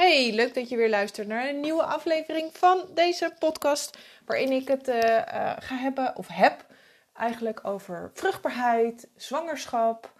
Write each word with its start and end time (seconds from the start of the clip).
Hey, 0.00 0.32
leuk 0.32 0.54
dat 0.54 0.68
je 0.68 0.76
weer 0.76 0.88
luistert 0.88 1.26
naar 1.26 1.48
een 1.48 1.60
nieuwe 1.60 1.82
aflevering 1.82 2.50
van 2.52 2.84
deze 2.94 3.32
podcast. 3.38 3.98
Waarin 4.24 4.52
ik 4.52 4.68
het 4.68 4.88
uh, 4.88 4.96
uh, 4.96 5.52
ga 5.58 5.76
hebben, 5.76 6.16
of 6.16 6.26
heb, 6.28 6.66
eigenlijk 7.14 7.60
over 7.66 8.10
vruchtbaarheid, 8.14 9.08
zwangerschap, 9.16 10.12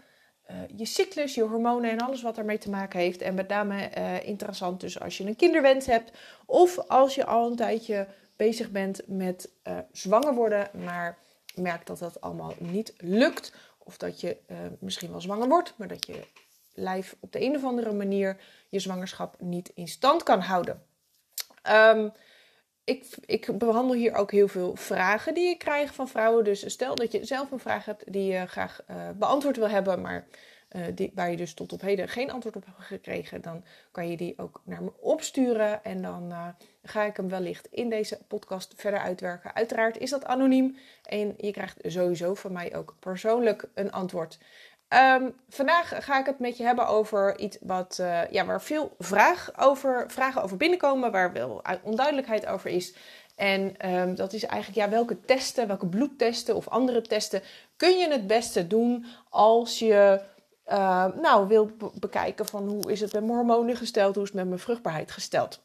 uh, 0.51 0.56
je 0.77 0.85
cyclus, 0.85 1.35
je 1.35 1.43
hormonen 1.43 1.90
en 1.90 2.01
alles 2.01 2.22
wat 2.22 2.38
ermee 2.38 2.58
te 2.58 2.71
maken 2.71 3.01
heeft. 3.01 3.21
En 3.21 3.35
met 3.35 3.48
name 3.48 3.90
interessant 4.24 4.80
dus 4.80 5.01
als 5.01 5.19
je 5.19 5.24
een 5.24 5.37
kinderwens 5.37 5.87
hebt 5.87 6.19
of 6.47 6.78
als 6.78 7.15
je 7.15 7.26
al 7.26 7.51
een 7.51 7.56
tijdje 7.56 8.06
bezig 8.37 8.71
bent 8.71 9.01
met 9.06 9.51
zwanger 9.92 10.35
worden, 10.35 10.71
maar 10.85 11.19
merkt 11.54 11.87
dat 11.87 11.99
dat 11.99 12.21
allemaal 12.21 12.54
niet 12.58 12.92
lukt. 12.97 13.53
Of 13.78 13.97
dat 13.97 14.21
je 14.21 14.37
misschien 14.81 15.10
wel 15.10 15.21
zwanger 15.21 15.49
wordt, 15.49 15.74
maar 15.76 15.88
dat 15.88 16.06
je 16.06 16.24
lijf 16.75 17.16
op 17.21 17.33
de 17.33 17.41
een 17.41 17.57
of 17.57 17.65
andere 17.65 17.93
manier 17.93 18.37
je 18.69 18.79
zwangerschap 18.79 19.41
niet 19.41 19.70
in 19.75 19.89
stand 19.89 20.23
kan 20.23 20.41
houden. 20.41 20.83
Ehm, 21.62 22.09
ik, 22.84 23.06
ik, 23.24 23.59
behandel 23.59 23.97
hier 23.97 24.15
ook 24.15 24.30
heel 24.30 24.48
veel 24.48 24.77
vragen 24.77 25.34
die 25.34 25.48
ik 25.48 25.59
krijg 25.59 25.95
van 25.95 26.09
vrouwen. 26.09 26.45
Dus 26.45 26.70
stel 26.70 26.95
dat 26.95 27.12
je 27.12 27.25
zelf 27.25 27.51
een 27.51 27.59
vraag 27.59 27.84
hebt 27.84 28.12
die 28.12 28.33
je 28.33 28.47
graag 28.47 28.83
uh, 28.91 28.97
beantwoord 29.14 29.56
wil 29.56 29.69
hebben, 29.69 30.01
maar 30.01 30.27
uh, 30.77 30.87
die, 30.95 31.12
waar 31.14 31.30
je 31.30 31.37
dus 31.37 31.55
tot 31.55 31.73
op 31.73 31.80
heden 31.80 32.09
geen 32.09 32.30
antwoord 32.30 32.56
op 32.56 32.64
hebt 32.64 32.78
gekregen, 32.80 33.41
dan 33.41 33.64
kan 33.91 34.11
je 34.11 34.16
die 34.16 34.39
ook 34.39 34.61
naar 34.64 34.83
me 34.83 34.92
opsturen. 35.00 35.84
En 35.84 36.02
dan 36.02 36.30
uh, 36.30 36.48
ga 36.83 37.05
ik 37.05 37.16
hem 37.16 37.28
wellicht 37.28 37.69
in 37.70 37.91
deze 37.91 38.19
podcast 38.28 38.73
verder 38.77 39.00
uitwerken. 39.00 39.55
Uiteraard 39.55 39.98
is 39.98 40.11
dat 40.11 40.25
anoniem 40.25 40.77
en 41.02 41.34
je 41.37 41.50
krijgt 41.50 41.78
sowieso 41.83 42.34
van 42.34 42.52
mij 42.52 42.77
ook 42.77 42.97
persoonlijk 43.00 43.69
een 43.75 43.92
antwoord. 43.92 44.39
Um, 44.94 45.34
vandaag 45.48 46.04
ga 46.04 46.18
ik 46.18 46.26
het 46.26 46.38
met 46.38 46.56
je 46.56 46.64
hebben 46.64 46.86
over 46.86 47.38
iets 47.38 47.58
wat, 47.60 47.98
uh, 48.00 48.30
ja, 48.30 48.44
waar 48.44 48.62
veel 48.62 48.94
vraag 48.98 49.50
over, 49.58 50.04
vragen 50.10 50.42
over 50.42 50.56
binnenkomen, 50.56 51.12
waar 51.12 51.32
wel 51.32 51.62
onduidelijkheid 51.82 52.46
over 52.46 52.70
is. 52.70 52.94
En 53.36 53.91
um, 53.91 54.14
dat 54.14 54.32
is 54.32 54.44
eigenlijk, 54.44 54.84
ja, 54.84 54.88
welke 54.88 55.20
testen, 55.20 55.66
welke 55.66 55.86
bloedtesten 55.86 56.56
of 56.56 56.69
andere 56.69 57.02
testen 57.02 57.42
kun 57.77 57.98
je 57.98 58.10
het 58.10 58.27
beste 58.27 58.66
doen 58.66 59.06
als 59.28 59.78
je 59.78 60.20
uh, 60.69 61.06
nou, 61.20 61.48
wil 61.48 61.70
bekijken 61.94 62.47
van 62.47 62.69
hoe 62.69 62.92
is 62.92 63.00
het 63.00 63.12
met 63.12 63.22
mijn 63.22 63.34
hormonen 63.34 63.77
gesteld, 63.77 64.14
hoe 64.14 64.25
is 64.25 64.28
het 64.28 64.38
met 64.38 64.48
mijn 64.48 64.60
vruchtbaarheid 64.60 65.10
gesteld. 65.10 65.60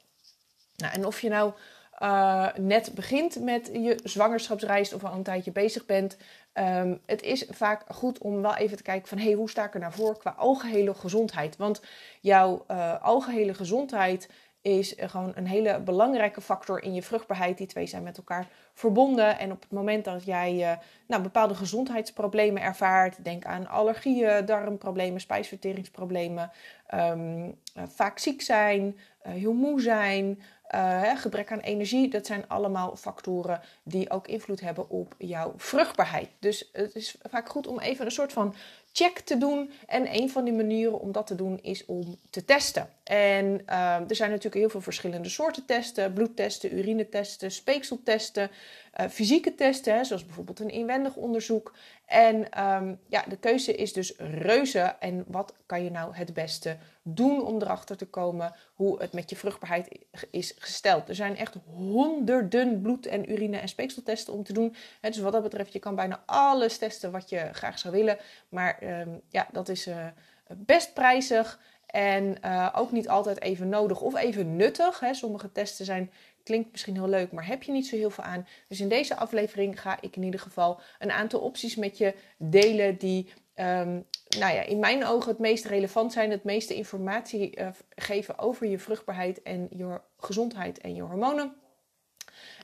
Nou, 0.76 0.94
en 0.94 1.06
of 1.06 1.22
je 1.22 1.30
nou 1.30 1.54
uh, 2.00 2.48
net 2.56 2.92
begint 2.96 3.40
met 3.40 3.70
je 3.74 4.00
zwangerschapsreis 4.04 4.94
of 4.94 5.04
al 5.04 5.14
een 5.14 5.24
tijdje 5.24 5.52
bezig 5.52 5.86
bent, 5.86 6.18
Um, 6.60 7.00
het 7.06 7.22
is 7.22 7.46
vaak 7.50 7.84
goed 7.88 8.18
om 8.18 8.42
wel 8.42 8.56
even 8.56 8.78
te 8.78 8.84
kijken 8.84 9.08
van 9.08 9.18
hey, 9.18 9.34
hoe 9.34 9.50
sta 9.50 9.66
ik 9.66 9.74
er 9.74 9.80
naar 9.80 9.94
voor 9.94 10.18
qua 10.18 10.34
algehele 10.38 10.94
gezondheid. 10.94 11.58
Want 11.58 11.82
jouw 12.22 12.66
uh, 12.72 13.02
algehele 13.04 13.54
gezondheid 13.54 14.30
is 14.62 14.94
gewoon 14.98 15.32
een 15.36 15.48
hele 15.48 15.80
belangrijke 15.80 16.42
factor 16.42 16.84
in 16.84 16.94
je 16.94 17.02
vruchtbaarheid. 17.02 17.58
Die 17.58 17.68
twee 17.68 17.86
zijn 17.86 18.04
met 18.04 18.18
elkaar 18.18 18.48
verbonden. 18.74 19.40
En 19.40 19.52
op 19.52 19.62
het 19.62 19.72
moment 19.72 20.06
dat 20.06 20.26
jij 20.26 20.54
uh, 20.56 20.72
nou, 21.08 21.22
bepaalde 21.22 21.56
gezondheidsproblemen 21.56 22.62
ervaart, 22.62 23.24
denk 23.24 23.46
aan 23.46 23.68
allergieën, 23.68 24.46
darmproblemen, 24.46 25.22
spijsverteringsproblemen, 25.22 26.52
uh, 26.94 27.14
vaak 27.88 28.20
ziek 28.20 28.42
zijn, 28.42 28.98
heel 29.22 29.54
moe 29.54 29.82
zijn, 29.82 30.42
uh, 30.72 31.18
gebrek 31.18 31.52
aan 31.52 31.60
energie, 31.60 32.10
dat 32.10 32.26
zijn 32.26 32.48
allemaal 32.48 32.96
factoren 32.96 33.62
die 33.84 34.10
ook 34.10 34.28
invloed 34.28 34.60
hebben 34.60 34.90
op 34.90 35.16
jouw 35.18 35.54
vruchtbaarheid. 35.58 36.30
Dus 36.40 36.70
het 36.74 36.96
is 36.96 37.16
vaak 37.30 37.50
goed 37.50 37.68
om 37.68 37.80
even 37.80 38.06
een 38.06 38.12
soort 38.12 38.34
van 38.34 38.56
check 38.92 39.20
te 39.20 39.38
doen. 39.38 39.72
En 39.88 40.14
een 40.16 40.30
van 40.30 40.44
die 40.44 40.54
manieren 40.54 41.00
om 41.00 41.12
dat 41.12 41.28
te 41.28 41.36
doen 41.36 41.60
is 41.62 41.86
om 41.86 42.16
te 42.30 42.46
testen. 42.46 42.90
En 43.04 43.46
uh, 43.46 44.10
er 44.10 44.16
zijn 44.16 44.30
natuurlijk 44.30 44.56
heel 44.56 44.70
veel 44.70 44.82
verschillende 44.82 45.30
soorten 45.30 45.66
testen: 45.66 46.14
bloedtesten, 46.14 46.78
urinetesten, 46.78 47.52
speekseltesten, 47.52 48.52
uh, 49.00 49.08
fysieke 49.08 49.56
testen, 49.56 49.96
hè, 49.96 50.04
zoals 50.04 50.26
bijvoorbeeld 50.26 50.60
een 50.60 50.70
inwendig 50.70 51.16
onderzoek. 51.16 51.74
En 52.06 52.64
um, 52.64 53.00
ja, 53.08 53.24
de 53.28 53.38
keuze 53.38 53.76
is 53.76 53.94
dus 53.94 54.14
reuze. 54.18 54.96
En 55.00 55.24
wat 55.28 55.54
kan 55.66 55.84
je 55.84 55.92
nou 55.92 56.16
het 56.16 56.34
beste 56.34 56.78
doen 57.08 57.46
om 57.46 57.62
erachter 57.62 57.98
te 57.98 58.06
komen 58.06 58.56
hoe 58.74 59.02
het 59.02 59.14
met 59.14 59.30
je 59.30 59.36
vruchtbaarheid 59.36 60.06
is 60.32 60.56
gesteld? 60.58 61.10
Er 61.10 61.16
zijn 61.16 61.38
echt 61.38 61.56
honderden 61.74 62.82
bloed- 62.82 63.06
en 63.06 63.32
urine- 63.32 63.58
en 63.58 63.68
speekseltesten 63.68 64.34
om 64.34 64.44
te 64.44 64.54
doen. 64.54 64.76
Dus 65.02 65.18
wat 65.18 65.34
dat 65.34 65.44
betreft, 65.44 65.74
je 65.74 65.80
kan 65.80 65.96
bijna 65.96 66.24
alles 66.26 66.78
testen 66.78 67.12
wat 67.12 67.30
je 67.30 67.50
graag 67.52 67.80
zou 67.80 67.94
willen. 67.94 68.18
Maar 68.50 68.84
um, 68.84 69.22
ja, 69.30 69.48
dat 69.52 69.70
is 69.70 69.88
uh, 69.88 70.08
best 70.48 70.94
prijzig. 70.94 71.60
En 71.86 72.38
uh, 72.46 72.70
ook 72.76 72.92
niet 72.92 73.10
altijd 73.10 73.42
even 73.42 73.70
nodig 73.70 74.02
of 74.02 74.16
even 74.16 74.56
nuttig. 74.56 75.00
Hè. 75.00 75.14
Sommige 75.14 75.52
testen 75.52 75.86
zijn 75.86 76.12
Klinkt 76.46 76.72
misschien 76.72 76.94
heel 76.94 77.10
leuk, 77.10 77.32
maar 77.32 77.48
heb 77.48 77.64
je 77.64 77.72
niet 77.72 77.88
zo 77.88 77.96
heel 77.96 78.10
veel 78.10 78.24
aan. 78.24 78.48
Dus 78.68 78.80
in 78.80 78.90
deze 78.90 79.16
aflevering 79.16 79.82
ga 79.82 79.98
ik 80.02 80.16
in 80.16 80.24
ieder 80.24 80.40
geval 80.40 80.80
een 81.00 81.12
aantal 81.12 81.40
opties 81.40 81.76
met 81.76 81.98
je 81.98 82.14
delen 82.38 82.98
die 82.98 83.34
um, 83.56 84.06
nou 84.38 84.54
ja, 84.54 84.62
in 84.62 84.80
mijn 84.80 85.06
ogen 85.06 85.30
het 85.30 85.40
meest 85.40 85.66
relevant 85.66 86.14
zijn, 86.14 86.32
het 86.32 86.44
meeste 86.44 86.76
informatie 86.76 87.60
uh, 87.60 87.68
geven 87.96 88.40
over 88.40 88.68
je 88.68 88.80
vruchtbaarheid 88.80 89.42
en 89.42 89.68
je 89.72 90.02
gezondheid 90.18 90.78
en 90.78 90.96
je 90.96 91.02
hormonen. 91.02 91.56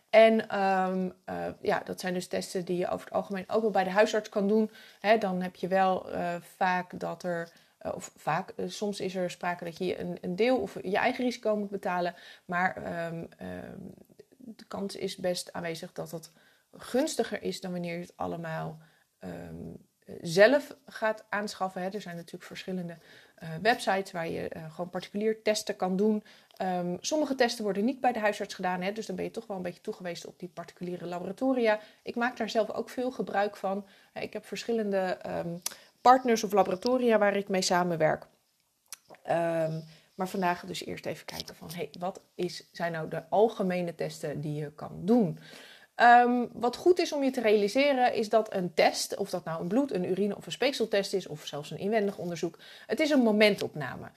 En 0.10 0.62
um, 0.62 1.14
uh, 1.30 1.48
ja, 1.62 1.82
dat 1.86 2.00
zijn 2.00 2.14
dus 2.14 2.28
testen 2.28 2.66
die 2.66 2.78
je 2.78 2.90
over 2.90 3.06
het 3.06 3.14
algemeen 3.14 3.50
ook 3.50 3.62
wel 3.62 3.72
bij 3.72 3.84
de 3.84 3.90
huisarts 3.90 4.30
kan 4.30 4.48
doen. 4.48 4.72
Dan 5.20 5.42
heb 5.42 5.56
je 5.56 5.68
wel 5.68 6.14
uh, 6.14 6.36
vaak 6.56 7.00
dat 7.00 7.24
er 7.24 7.52
of 7.96 8.12
vaak, 8.16 8.54
soms 8.66 9.00
is 9.00 9.16
er 9.16 9.32
sprake 9.32 9.64
dat 9.64 9.78
je 9.78 10.00
een, 10.00 10.18
een, 10.22 10.36
deel 10.36 10.58
of 10.58 10.78
je 10.84 10.98
eigen 10.98 11.24
risico 11.24 11.56
moet 11.56 11.70
betalen. 11.70 12.16
Maar 12.46 12.78
um, 13.08 13.30
de 14.38 14.66
kans 14.68 14.96
is 14.96 15.16
best 15.16 15.54
aanwezig 15.54 15.92
dat 15.92 16.12
het 16.12 16.32
gunstiger 16.72 17.44
is 17.44 17.62
dan 17.62 17.72
wanneer 17.72 17.94
je 17.94 18.02
het 18.02 18.18
allemaal 18.18 18.80
zelf 20.22 20.76
gaat 20.86 21.24
aanschaffen. 21.30 21.82
Hè. 21.82 21.90
Er 21.90 22.02
zijn 22.02 22.16
natuurlijk 22.16 22.44
verschillende 22.44 22.98
uh, 23.44 23.50
websites 23.62 24.12
waar 24.12 24.28
je 24.30 24.50
gewoon 24.70 24.90
particulier 24.90 25.42
testen 25.42 25.76
kan 25.76 25.96
doen. 25.96 26.24
sommige 27.00 27.36
testen 27.36 27.64
worden 27.64 27.86
niet 27.86 28.02
bij 28.02 28.12
de 28.12 28.20
huisarts 28.20 28.54
gedaan, 28.54 28.82
hè, 28.82 28.92
dus 28.92 29.06
dan 29.06 29.16
ben 29.16 29.26
je 29.26 29.32
toch 29.32 29.48
wel 29.48 29.58
een 29.58 29.64
beetje 29.64 29.82
toegewezen 29.82 30.30
op 30.30 30.40
die 30.40 30.50
particuliere 30.50 31.06
laboratoria. 31.06 31.80
Ik 32.04 32.16
maak 32.16 32.38
daar 32.38 32.50
zelf 32.50 32.70
ook 32.70 32.90
veel 32.90 33.12
gebruik 33.12 33.58
van. 33.58 33.86
Ik 34.14 34.34
heb 34.34 34.46
verschillende 34.46 35.18
partners 36.02 36.44
of 36.44 36.52
laboratoria 36.52 37.18
waar 37.18 37.36
ik 37.36 37.48
mee 37.48 37.62
samenwerk. 37.62 38.28
Um, 39.30 39.84
maar 40.22 40.30
vandaag 40.30 40.66
dus 40.66 40.86
eerst 40.86 41.06
even 41.06 41.26
kijken 41.26 41.56
van 41.56 41.72
hey, 41.74 41.90
wat 42.00 42.22
is, 42.36 42.64
zijn 42.72 42.92
nou 42.92 43.10
de 43.10 43.30
algemene 43.30 43.96
testen 43.96 44.42
die 44.42 44.54
je 44.54 44.72
kan 44.72 44.92
doen. 45.06 45.40
Um, 45.96 46.50
wat 46.54 46.76
goed 46.76 47.00
is 47.00 47.14
om 47.14 47.24
je 47.24 47.32
te 47.32 47.42
realiseren 47.42 48.14
is 48.14 48.30
dat 48.30 48.54
een 48.54 48.74
test, 48.74 49.18
of 49.18 49.30
dat 49.30 49.44
nou 49.44 49.62
een 49.62 49.68
bloed, 49.68 49.94
een 49.94 50.10
urine 50.10 50.36
of 50.36 50.46
een 50.46 50.52
speekseltest 50.52 51.14
is, 51.14 51.28
of 51.28 51.46
zelfs 51.46 51.72
een 51.72 51.78
inwendig 51.78 52.18
onderzoek, 52.18 52.58
het 52.88 53.00
is 53.00 53.10
een 53.10 53.22
momentopname. 53.22 54.12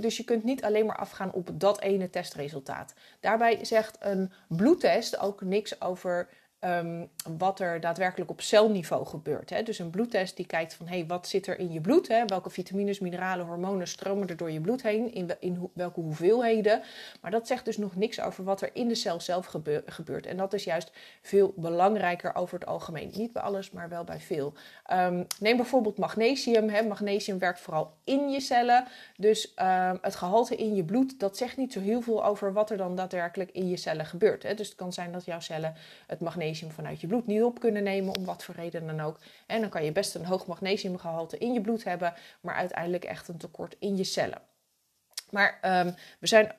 Dus 0.00 0.16
je 0.16 0.24
kunt 0.24 0.44
niet 0.44 0.64
alleen 0.64 0.86
maar 0.86 0.96
afgaan 0.96 1.32
op 1.32 1.50
dat 1.52 1.80
ene 1.80 2.10
testresultaat. 2.10 2.94
Daarbij 3.20 3.64
zegt 3.64 3.96
een 4.00 4.32
bloedtest 4.48 5.18
ook 5.18 5.40
niks 5.40 5.80
over 5.80 6.28
um, 6.60 7.08
wat 7.38 7.60
er 7.60 7.80
daadwerkelijk 7.80 8.30
op 8.30 8.40
celniveau 8.40 9.06
gebeurt. 9.06 9.50
Hè. 9.50 9.62
Dus 9.62 9.78
een 9.78 9.90
bloedtest 9.90 10.36
die 10.36 10.46
kijkt 10.46 10.74
van 10.74 10.88
hey, 10.88 11.06
wat 11.06 11.28
zit 11.28 11.46
er 11.46 11.58
in 11.58 11.72
je 11.72 11.80
bloed? 11.80 12.08
Hè? 12.08 12.24
Welke 12.24 12.50
vitamines, 12.50 12.98
mineralen, 12.98 13.46
hormonen 13.46 13.88
stromen 13.88 14.28
er 14.28 14.36
door 14.36 14.50
je 14.50 14.60
bloed 14.60 14.82
heen? 14.82 15.14
In, 15.14 15.30
in 15.40 15.70
welke 15.72 16.00
hoeveelheden? 16.00 16.82
Maar 17.20 17.30
dat 17.30 17.46
zegt 17.46 17.64
dus 17.64 17.76
nog 17.76 17.96
niks 17.96 18.20
over 18.20 18.44
wat 18.44 18.60
er 18.60 18.70
in 18.72 18.88
de 18.88 18.94
cel 18.94 19.20
zelf 19.20 19.46
gebe 19.46 19.82
gebeurt. 19.86 20.26
En 20.26 20.36
dat 20.36 20.52
is 20.52 20.64
juist 20.64 20.90
veel 21.22 21.52
belangrijker 21.56 22.34
over 22.34 22.58
het 22.58 22.68
algemeen. 22.68 23.10
Niet 23.14 23.32
bij 23.32 23.42
alles, 23.42 23.70
maar 23.70 23.88
wel 23.88 24.04
bij 24.04 24.20
veel. 24.20 24.52
Um, 24.92 25.26
neem 25.38 25.56
bijvoorbeeld 25.56 25.98
magnesium. 25.98 26.68
Hè. 26.68 26.82
Magnesium 26.82 27.38
werkt 27.38 27.60
vooral 27.60 27.94
in 28.04 28.30
je 28.30 28.40
cellen. 28.40 28.84
Dus 29.16 29.52
um, 29.56 29.98
het 30.00 30.16
gehalte 30.16 30.56
in 30.56 30.74
je 30.74 30.84
bloed, 30.84 31.20
dat 31.20 31.36
zegt 31.36 31.56
niet 31.56 31.72
zo 31.72 31.80
heel 31.80 32.00
veel 32.00 32.24
over 32.24 32.52
wat 32.52 32.70
er 32.70 32.76
dan 32.76 32.96
daadwerkelijk 32.96 33.50
in 33.50 33.68
je 33.68 33.76
cellen 33.76 34.06
gebeurt. 34.06 34.42
Hè. 34.42 34.54
Dus 34.54 34.66
het 34.66 34.76
kan 34.76 34.92
zijn 34.92 35.12
dat 35.12 35.24
jouw 35.24 35.40
cellen 35.40 35.74
het 36.06 36.20
magnesium 36.20 36.48
vanuit 36.54 37.00
je 37.00 37.06
bloed 37.06 37.26
niet 37.26 37.42
op 37.42 37.60
kunnen 37.60 37.82
nemen, 37.82 38.16
om 38.16 38.24
wat 38.24 38.44
voor 38.44 38.54
reden 38.54 38.86
dan 38.86 39.00
ook. 39.00 39.18
En 39.46 39.60
dan 39.60 39.70
kan 39.70 39.84
je 39.84 39.92
best 39.92 40.14
een 40.14 40.24
hoog 40.24 40.46
magnesiumgehalte 40.46 41.38
in 41.38 41.52
je 41.52 41.60
bloed 41.60 41.84
hebben, 41.84 42.14
maar 42.40 42.54
uiteindelijk 42.54 43.04
echt 43.04 43.28
een 43.28 43.38
tekort 43.38 43.76
in 43.78 43.96
je 43.96 44.04
cellen. 44.04 44.42
Maar 45.30 45.58
um, 45.86 45.94
we 46.18 46.26
zijn 46.26 46.52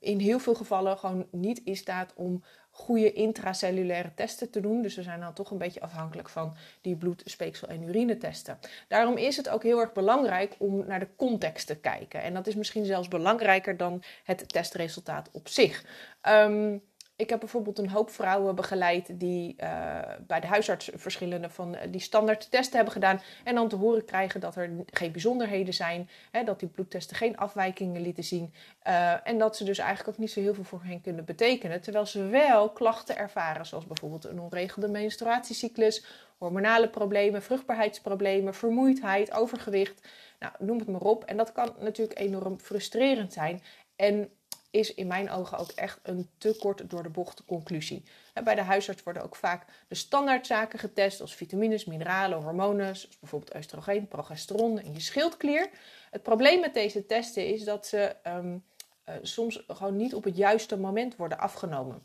in 0.00 0.18
heel 0.18 0.38
veel 0.38 0.54
gevallen 0.54 0.98
gewoon 0.98 1.26
niet 1.30 1.60
in 1.64 1.76
staat 1.76 2.12
om 2.14 2.44
goede 2.70 3.12
intracellulaire 3.12 4.14
testen 4.14 4.50
te 4.50 4.60
doen. 4.60 4.82
Dus 4.82 4.94
we 4.94 5.02
zijn 5.02 5.20
dan 5.20 5.32
toch 5.32 5.50
een 5.50 5.58
beetje 5.58 5.80
afhankelijk 5.80 6.28
van 6.28 6.56
die 6.80 6.96
bloed-, 6.96 7.22
speeksel- 7.24 7.68
en 7.68 7.82
urinetesten. 7.82 8.58
Daarom 8.88 9.16
is 9.16 9.36
het 9.36 9.48
ook 9.48 9.62
heel 9.62 9.80
erg 9.80 9.92
belangrijk 9.92 10.54
om 10.58 10.86
naar 10.86 11.00
de 11.00 11.08
context 11.16 11.66
te 11.66 11.76
kijken. 11.76 12.22
En 12.22 12.34
dat 12.34 12.46
is 12.46 12.54
misschien 12.54 12.84
zelfs 12.84 13.08
belangrijker 13.08 13.76
dan 13.76 14.02
het 14.24 14.48
testresultaat 14.48 15.28
op 15.32 15.48
zich. 15.48 15.84
Um, 16.28 16.82
ik 17.16 17.30
heb 17.30 17.40
bijvoorbeeld 17.40 17.78
een 17.78 17.90
hoop 17.90 18.10
vrouwen 18.10 18.54
begeleid 18.54 19.20
die 19.20 19.56
uh, 19.58 20.00
bij 20.26 20.40
de 20.40 20.46
huisarts 20.46 20.90
verschillende 20.94 21.50
van 21.50 21.74
uh, 21.74 21.80
die 21.90 22.00
standaard 22.00 22.50
testen 22.50 22.74
hebben 22.74 22.92
gedaan. 22.92 23.20
En 23.44 23.54
dan 23.54 23.68
te 23.68 23.76
horen 23.76 24.04
krijgen 24.04 24.40
dat 24.40 24.56
er 24.56 24.70
geen 24.86 25.12
bijzonderheden 25.12 25.74
zijn. 25.74 26.08
Hè, 26.30 26.44
dat 26.44 26.60
die 26.60 26.68
bloedtesten 26.68 27.16
geen 27.16 27.36
afwijkingen 27.36 28.02
lieten 28.02 28.24
zien. 28.24 28.54
Uh, 28.86 29.28
en 29.28 29.38
dat 29.38 29.56
ze 29.56 29.64
dus 29.64 29.78
eigenlijk 29.78 30.08
ook 30.08 30.18
niet 30.18 30.30
zo 30.30 30.40
heel 30.40 30.54
veel 30.54 30.64
voor 30.64 30.82
hen 30.82 31.00
kunnen 31.00 31.24
betekenen. 31.24 31.80
Terwijl 31.80 32.06
ze 32.06 32.26
wel 32.26 32.70
klachten 32.70 33.16
ervaren, 33.16 33.66
zoals 33.66 33.86
bijvoorbeeld 33.86 34.24
een 34.24 34.40
onregelde 34.40 34.88
menstruatiecyclus, 34.88 36.04
hormonale 36.38 36.88
problemen, 36.88 37.42
vruchtbaarheidsproblemen, 37.42 38.54
vermoeidheid, 38.54 39.32
overgewicht. 39.32 40.08
Nou, 40.38 40.52
noem 40.58 40.78
het 40.78 40.88
maar 40.88 41.00
op. 41.00 41.24
En 41.24 41.36
dat 41.36 41.52
kan 41.52 41.74
natuurlijk 41.78 42.18
enorm 42.18 42.58
frustrerend 42.60 43.32
zijn. 43.32 43.62
En 43.96 44.30
is 44.76 44.94
in 44.94 45.06
mijn 45.06 45.30
ogen 45.30 45.58
ook 45.58 45.70
echt 45.70 45.98
een 46.02 46.28
te 46.38 46.56
kort 46.60 46.90
door 46.90 47.02
de 47.02 47.08
bocht 47.08 47.44
conclusie. 47.44 48.04
Bij 48.44 48.54
de 48.54 48.62
huisarts 48.62 49.02
worden 49.02 49.22
ook 49.22 49.36
vaak 49.36 49.64
de 49.88 49.94
standaardzaken 49.94 50.78
getest, 50.78 51.20
als 51.20 51.34
vitamines, 51.34 51.84
mineralen, 51.84 52.42
hormonen, 52.42 52.96
zoals 52.96 53.18
bijvoorbeeld 53.18 53.56
oestrogeen, 53.56 54.08
progesteron 54.08 54.78
en 54.78 54.92
je 54.92 55.00
schildklier. 55.00 55.70
Het 56.10 56.22
probleem 56.22 56.60
met 56.60 56.74
deze 56.74 57.06
testen 57.06 57.46
is 57.46 57.64
dat 57.64 57.86
ze 57.86 58.16
um, 58.26 58.64
uh, 59.08 59.14
soms 59.22 59.64
gewoon 59.68 59.96
niet 59.96 60.14
op 60.14 60.24
het 60.24 60.36
juiste 60.36 60.78
moment 60.78 61.16
worden 61.16 61.38
afgenomen. 61.38 62.02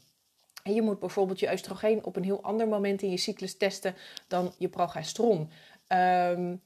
En 0.63 0.73
je 0.73 0.81
moet 0.81 1.00
bijvoorbeeld 1.00 1.39
je 1.39 1.51
oestrogeen 1.51 2.06
op 2.06 2.15
een 2.15 2.23
heel 2.23 2.44
ander 2.44 2.68
moment 2.68 3.01
in 3.01 3.09
je 3.09 3.18
cyclus 3.18 3.57
testen 3.57 3.95
dan 4.27 4.53
je 4.57 4.68
progesteron. 4.68 5.51
Um, 5.88 6.62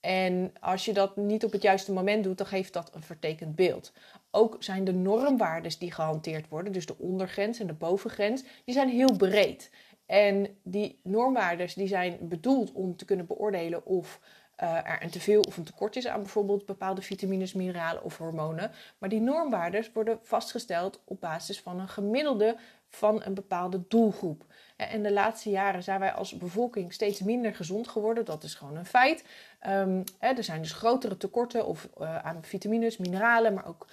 en 0.00 0.52
als 0.60 0.84
je 0.84 0.92
dat 0.92 1.16
niet 1.16 1.44
op 1.44 1.52
het 1.52 1.62
juiste 1.62 1.92
moment 1.92 2.24
doet, 2.24 2.38
dan 2.38 2.46
geeft 2.46 2.72
dat 2.72 2.90
een 2.94 3.02
vertekend 3.02 3.56
beeld. 3.56 3.92
Ook 4.30 4.56
zijn 4.58 4.84
de 4.84 4.92
normwaardes 4.92 5.78
die 5.78 5.92
gehanteerd 5.92 6.48
worden, 6.48 6.72
dus 6.72 6.86
de 6.86 6.98
ondergrens 6.98 7.60
en 7.60 7.66
de 7.66 7.72
bovengrens, 7.72 8.44
die 8.64 8.74
zijn 8.74 8.88
heel 8.88 9.16
breed. 9.16 9.70
En 10.06 10.58
die 10.62 11.00
normwaardes 11.02 11.74
die 11.74 11.88
zijn 11.88 12.18
bedoeld 12.20 12.72
om 12.72 12.96
te 12.96 13.04
kunnen 13.04 13.26
beoordelen 13.26 13.86
of 13.86 14.20
uh, 14.62 14.90
er 14.90 15.02
een 15.02 15.10
teveel 15.10 15.40
of 15.40 15.56
een 15.56 15.64
tekort 15.64 15.96
is 15.96 16.06
aan 16.06 16.20
bijvoorbeeld 16.20 16.66
bepaalde 16.66 17.02
vitamines, 17.02 17.52
mineralen 17.52 18.04
of 18.04 18.18
hormonen. 18.18 18.70
Maar 18.98 19.08
die 19.08 19.20
normwaardes 19.20 19.92
worden 19.92 20.18
vastgesteld 20.22 21.00
op 21.04 21.20
basis 21.20 21.60
van 21.60 21.80
een 21.80 21.88
gemiddelde 21.88 22.56
van 22.88 23.22
een 23.24 23.34
bepaalde 23.34 23.82
doelgroep. 23.88 24.44
En 24.76 25.02
de 25.02 25.12
laatste 25.12 25.50
jaren 25.50 25.82
zijn 25.82 26.00
wij 26.00 26.12
als 26.12 26.36
bevolking 26.36 26.92
steeds 26.92 27.20
minder 27.20 27.54
gezond 27.54 27.88
geworden. 27.88 28.24
Dat 28.24 28.42
is 28.42 28.54
gewoon 28.54 28.76
een 28.76 28.86
feit. 28.86 29.24
Um, 29.66 30.04
er 30.18 30.44
zijn 30.44 30.62
dus 30.62 30.72
grotere 30.72 31.16
tekorten 31.16 31.66
of, 31.66 31.88
aan 31.98 32.44
vitamines, 32.44 32.96
mineralen, 32.96 33.54
maar 33.54 33.66
ook 33.66 33.86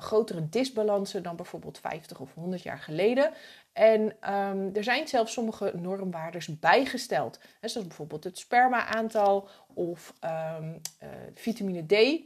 grotere 0.00 0.48
disbalansen 0.48 1.22
dan 1.22 1.36
bijvoorbeeld 1.36 1.78
50 1.78 2.20
of 2.20 2.34
100 2.34 2.62
jaar 2.62 2.78
geleden. 2.78 3.32
En 3.72 4.00
um, 4.00 4.70
er 4.74 4.84
zijn 4.84 5.08
zelfs 5.08 5.32
sommige 5.32 5.72
normwaardes 5.76 6.58
bijgesteld. 6.58 7.38
Hè, 7.60 7.68
zoals 7.68 7.86
bijvoorbeeld 7.86 8.24
het 8.24 8.38
sperma-aantal 8.38 9.48
of 9.74 10.14
um, 10.20 10.80
uh, 11.02 11.08
vitamine 11.34 11.86
D. 11.86 12.22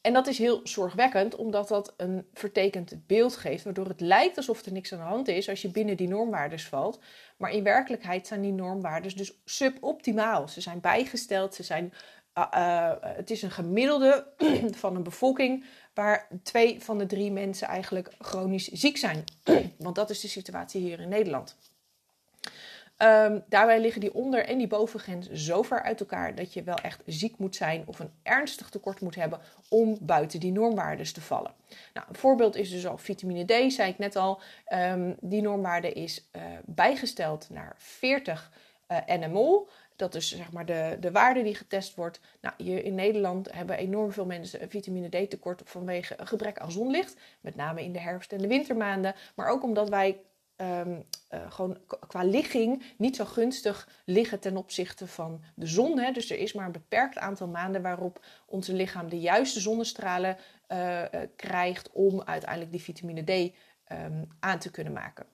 En 0.00 0.12
dat 0.12 0.26
is 0.26 0.38
heel 0.38 0.60
zorgwekkend, 0.64 1.36
omdat 1.36 1.68
dat 1.68 1.94
een 1.96 2.26
vertekend 2.32 3.06
beeld 3.06 3.36
geeft, 3.36 3.64
waardoor 3.64 3.88
het 3.88 4.00
lijkt 4.00 4.36
alsof 4.36 4.64
er 4.64 4.72
niks 4.72 4.92
aan 4.92 4.98
de 4.98 5.04
hand 5.04 5.28
is 5.28 5.48
als 5.48 5.62
je 5.62 5.70
binnen 5.70 5.96
die 5.96 6.08
normwaardes 6.08 6.66
valt. 6.66 7.00
Maar 7.36 7.50
in 7.50 7.62
werkelijkheid 7.62 8.26
zijn 8.26 8.40
die 8.40 8.52
normwaardes 8.52 9.14
dus 9.14 9.40
suboptimaal. 9.44 10.48
Ze 10.48 10.60
zijn 10.60 10.80
bijgesteld, 10.80 11.54
ze 11.54 11.62
zijn, 11.62 11.92
uh, 12.38 12.92
het 13.00 13.30
is 13.30 13.42
een 13.42 13.50
gemiddelde 13.50 14.26
van 14.82 14.96
een 14.96 15.02
bevolking 15.02 15.64
waar 15.98 16.26
twee 16.42 16.82
van 16.82 16.98
de 16.98 17.06
drie 17.06 17.32
mensen 17.32 17.68
eigenlijk 17.68 18.12
chronisch 18.18 18.68
ziek 18.68 18.96
zijn. 18.96 19.24
Want 19.78 19.94
dat 19.94 20.10
is 20.10 20.20
de 20.20 20.28
situatie 20.28 20.80
hier 20.80 21.00
in 21.00 21.08
Nederland. 21.08 21.56
Um, 22.98 23.44
daarbij 23.48 23.80
liggen 23.80 24.00
die 24.00 24.14
onder- 24.14 24.44
en 24.44 24.58
die 24.58 24.66
bovengrens 24.66 25.30
zo 25.30 25.62
ver 25.62 25.82
uit 25.82 26.00
elkaar 26.00 26.34
dat 26.34 26.52
je 26.52 26.62
wel 26.62 26.76
echt 26.76 27.02
ziek 27.06 27.38
moet 27.38 27.56
zijn 27.56 27.82
of 27.86 27.98
een 27.98 28.10
ernstig 28.22 28.68
tekort 28.68 29.00
moet 29.00 29.14
hebben 29.14 29.40
om 29.68 29.98
buiten 30.00 30.40
die 30.40 30.52
normwaardes 30.52 31.12
te 31.12 31.20
vallen. 31.20 31.54
Nou, 31.94 32.06
een 32.08 32.14
voorbeeld 32.14 32.56
is 32.56 32.70
dus 32.70 32.86
al 32.86 32.98
vitamine 32.98 33.44
D, 33.44 33.72
zei 33.72 33.90
ik 33.90 33.98
net 33.98 34.16
al. 34.16 34.40
Um, 34.72 35.16
die 35.20 35.42
normwaarde 35.42 35.92
is 35.92 36.28
uh, 36.32 36.42
bijgesteld 36.64 37.50
naar 37.50 37.74
40 37.78 38.50
uh, 38.88 39.16
nmol. 39.16 39.68
Dat 39.98 40.14
is 40.14 40.28
zeg 40.28 40.52
maar 40.52 40.66
de, 40.66 40.96
de 41.00 41.10
waarde 41.10 41.42
die 41.42 41.54
getest 41.54 41.94
wordt. 41.94 42.20
Nou, 42.40 42.54
hier 42.56 42.84
in 42.84 42.94
Nederland 42.94 43.52
hebben 43.52 43.76
enorm 43.76 44.12
veel 44.12 44.26
mensen 44.26 44.62
een 44.62 44.70
vitamine 44.70 45.08
D 45.08 45.30
tekort 45.30 45.62
vanwege 45.64 46.16
gebrek 46.18 46.58
aan 46.58 46.72
zonlicht. 46.72 47.16
Met 47.40 47.56
name 47.56 47.82
in 47.84 47.92
de 47.92 48.00
herfst- 48.00 48.32
en 48.32 48.38
de 48.38 48.46
wintermaanden. 48.46 49.14
Maar 49.34 49.48
ook 49.48 49.62
omdat 49.62 49.88
wij 49.88 50.20
um, 50.56 51.04
uh, 51.30 51.50
gewoon 51.52 51.78
qua 52.06 52.22
ligging 52.22 52.82
niet 52.96 53.16
zo 53.16 53.24
gunstig 53.24 53.88
liggen 54.04 54.40
ten 54.40 54.56
opzichte 54.56 55.06
van 55.06 55.42
de 55.54 55.66
zon. 55.66 55.98
Hè. 55.98 56.12
Dus 56.12 56.30
er 56.30 56.38
is 56.38 56.52
maar 56.52 56.66
een 56.66 56.72
beperkt 56.72 57.18
aantal 57.18 57.48
maanden 57.48 57.82
waarop 57.82 58.24
onze 58.46 58.72
lichaam 58.72 59.08
de 59.08 59.20
juiste 59.20 59.60
zonnestralen 59.60 60.36
uh, 60.68 61.00
uh, 61.00 61.06
krijgt 61.36 61.90
om 61.92 62.22
uiteindelijk 62.22 62.70
die 62.70 62.82
vitamine 62.82 63.24
D 63.24 63.54
um, 63.92 64.28
aan 64.40 64.58
te 64.58 64.70
kunnen 64.70 64.92
maken. 64.92 65.26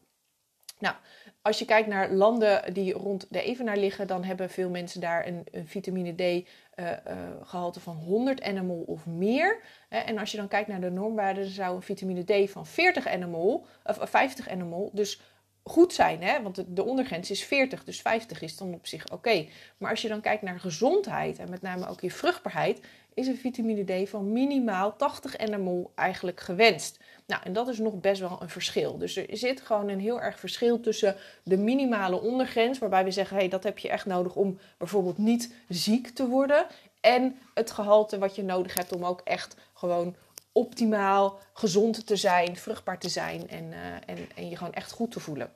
Nou, 0.79 0.97
als 1.43 1.59
je 1.59 1.65
kijkt 1.65 1.89
naar 1.89 2.11
landen 2.11 2.75
die 2.75 2.93
rond 2.93 3.27
de 3.31 3.43
evenaar 3.43 3.77
liggen, 3.77 4.07
dan 4.07 4.25
hebben 4.25 4.51
veel 4.51 4.71
mensen 4.71 5.01
daar 5.01 5.27
een, 5.27 5.47
vitamine 5.65 6.15
D 6.15 6.21
uh, 6.21 6.37
uh, 6.77 6.97
gehalte 7.43 7.81
van 7.81 7.97
100 7.97 8.53
nmol 8.53 8.83
of 8.87 9.07
meer. 9.07 9.61
En 9.89 10.19
als 10.19 10.31
je 10.31 10.37
dan 10.37 10.49
kijkt 10.49 10.69
naar 10.69 10.81
de 10.81 10.91
normwaarde, 10.91 11.41
dan 11.41 11.51
zou 11.51 11.77
een 11.77 11.83
vitamine 11.83 12.25
D 12.25 12.51
van 12.51 12.67
40 12.67 13.17
nmol, 13.17 13.67
of 13.85 13.99
50 14.11 14.55
nmol, 14.55 14.91
dus 14.93 15.21
goed 15.65 15.93
zijn. 15.93 16.23
Hè? 16.23 16.43
Want 16.43 16.55
de, 16.55 16.73
de 16.73 16.85
ondergrens 16.85 17.31
is 17.31 17.45
40, 17.45 17.85
dus 17.85 18.01
50 18.01 18.43
is 18.43 18.57
dan 18.57 18.75
op 18.75 18.87
zich 18.87 19.11
oké. 19.13 19.47
Maar 19.79 19.91
als 19.91 20.03
je 20.03 20.09
dan 20.09 20.21
kijkt 20.21 20.43
naar 20.43 20.61
gezondheid 20.61 21.39
en 21.39 21.51
met 21.51 21.63
name 21.63 21.89
ook 21.89 22.01
je 22.01 22.11
vruchtbaarheid, 22.11 22.81
is 23.15 23.27
een 23.27 23.37
vitamine 23.37 24.05
D 24.05 24.09
van 24.09 24.33
minimaal 24.33 24.97
80 24.97 25.39
nmol 25.39 25.93
eigenlijk 25.95 26.41
gewenst. 26.41 27.01
Nou, 27.27 27.43
en 27.45 27.53
dat 27.53 27.69
is 27.69 27.79
nog 27.79 28.01
best 28.01 28.21
wel 28.21 28.39
een 28.41 28.49
verschil. 28.49 28.99
Dus 28.99 29.17
er 29.17 29.37
zit 29.37 29.61
gewoon 29.61 29.89
een 29.89 30.01
heel 30.01 30.21
erg 30.21 30.39
verschil 30.39 30.81
tussen 30.81 31.17
de 31.43 31.57
minimale 31.57 32.21
ondergrens, 32.21 32.79
waarbij 32.79 33.05
we 33.05 33.11
zeggen: 33.11 33.35
hé, 33.35 33.43
hey, 33.43 33.51
dat 33.51 33.63
heb 33.63 33.79
je 33.79 33.89
echt 33.89 34.07
nodig 34.07 34.35
om 34.35 34.59
bijvoorbeeld 34.79 35.19
niet 35.19 35.55
ziek 35.69 36.09
te 36.09 36.29
worden. 36.29 36.67
En 37.01 37.39
het 37.55 37.71
gehalte 37.71 38.19
wat 38.19 38.37
je 38.37 38.43
nodig 38.43 38.75
hebt 38.75 38.93
om 38.93 39.05
ook 39.05 39.21
echt 39.21 39.57
gewoon 39.75 40.17
optimaal 40.53 41.39
gezond 41.53 42.07
te 42.07 42.17
zijn, 42.17 42.57
vruchtbaar 42.57 42.99
te 42.99 43.09
zijn 43.09 43.49
en, 43.49 43.65
uh, 43.65 43.95
en, 44.07 44.29
en 44.35 44.49
je 44.49 44.57
gewoon 44.57 44.73
echt 44.73 44.93
goed 44.93 45.11
te 45.11 45.21
voelen. 45.21 45.53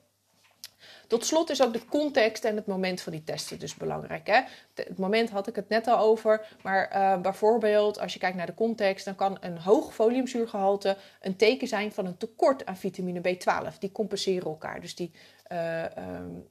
Tot 1.08 1.26
slot 1.26 1.50
is 1.50 1.62
ook 1.62 1.72
de 1.72 1.84
context 1.84 2.44
en 2.44 2.56
het 2.56 2.66
moment 2.66 3.00
van 3.00 3.12
die 3.12 3.25
testen 3.25 3.58
dus 3.58 3.75
belangrijk. 3.75 4.26
Hè? 4.26 4.40
Het 4.75 4.99
moment 4.99 5.31
had 5.31 5.46
ik 5.46 5.56
het 5.56 5.69
net 5.69 5.87
al 5.87 5.99
over, 5.99 6.56
maar 6.62 6.93
uh, 6.93 7.20
bijvoorbeeld 7.20 8.00
als 8.00 8.12
je 8.12 8.19
kijkt 8.19 8.37
naar 8.37 8.46
de 8.46 8.55
context, 8.55 9.05
dan 9.05 9.14
kan 9.14 9.37
een 9.40 9.58
hoog 9.58 9.94
foliumzuurgehalte 9.94 10.96
een 11.20 11.37
teken 11.37 11.69
zijn 11.69 11.93
van 11.93 12.06
een 12.06 12.16
tekort 12.16 12.66
aan 12.66 12.76
vitamine 12.76 13.21
B12. 13.21 13.78
Die 13.78 13.92
compenseren 13.92 14.47
elkaar, 14.47 14.80
dus 14.80 14.94
die, 14.94 15.12
uh, 15.52 15.83
um, 15.83 16.49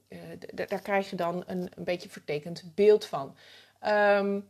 daar 0.54 0.82
krijg 0.82 1.10
je 1.10 1.16
dan 1.16 1.44
een, 1.46 1.70
een 1.76 1.84
beetje 1.84 2.08
vertekend 2.08 2.62
beeld 2.74 3.04
van. 3.04 3.36
Um, 3.86 4.48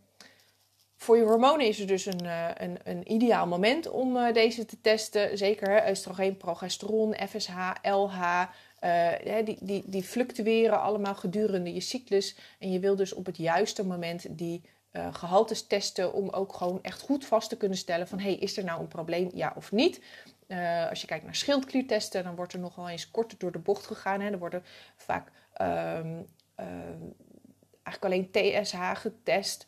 voor 0.96 1.16
je 1.16 1.24
hormonen 1.24 1.66
is 1.66 1.80
er 1.80 1.86
dus 1.86 2.06
een, 2.06 2.24
een, 2.56 2.78
een 2.84 3.12
ideaal 3.12 3.46
moment 3.46 3.88
om 3.88 4.32
deze 4.32 4.64
te 4.64 4.80
testen. 4.80 5.38
Zeker 5.38 5.70
hè, 5.70 5.90
oestrogeen, 5.90 6.36
progesteron, 6.36 7.14
FSH, 7.28 7.72
LH. 7.82 8.48
Uh, 8.84 9.44
die, 9.44 9.58
die, 9.60 9.82
die 9.86 10.02
fluctueren 10.02 10.80
allemaal 10.80 11.14
gedurende 11.14 11.74
je 11.74 11.80
cyclus. 11.80 12.36
En 12.58 12.72
je 12.72 12.78
wil 12.78 12.96
dus 12.96 13.12
op 13.12 13.26
het 13.26 13.36
juiste 13.36 13.86
moment 13.86 14.38
die 14.38 14.62
uh, 14.92 15.14
gehaltes 15.14 15.66
testen 15.66 16.12
om 16.12 16.28
ook 16.28 16.52
gewoon 16.52 16.82
echt 16.82 17.00
goed 17.00 17.26
vast 17.26 17.48
te 17.48 17.56
kunnen 17.56 17.78
stellen 17.78 18.08
van 18.08 18.18
hey, 18.18 18.34
is 18.34 18.56
er 18.56 18.64
nou 18.64 18.80
een 18.80 18.88
probleem, 18.88 19.30
ja 19.34 19.52
of 19.56 19.72
niet. 19.72 20.00
Uh, 20.46 20.88
als 20.88 21.00
je 21.00 21.06
kijkt 21.06 21.24
naar 21.24 21.34
schildkliertesten, 21.34 22.24
dan 22.24 22.34
wordt 22.34 22.52
er 22.52 22.58
nogal 22.58 22.88
eens 22.88 23.10
korter 23.10 23.38
door 23.38 23.52
de 23.52 23.58
bocht 23.58 23.86
gegaan. 23.86 24.20
Hè. 24.20 24.30
Er 24.30 24.38
worden 24.38 24.62
vaak 24.96 25.30
um, 25.60 26.26
um, 26.56 27.14
eigenlijk 27.82 28.04
alleen 28.04 28.30
TSH 28.30 28.90
getest. 28.94 29.66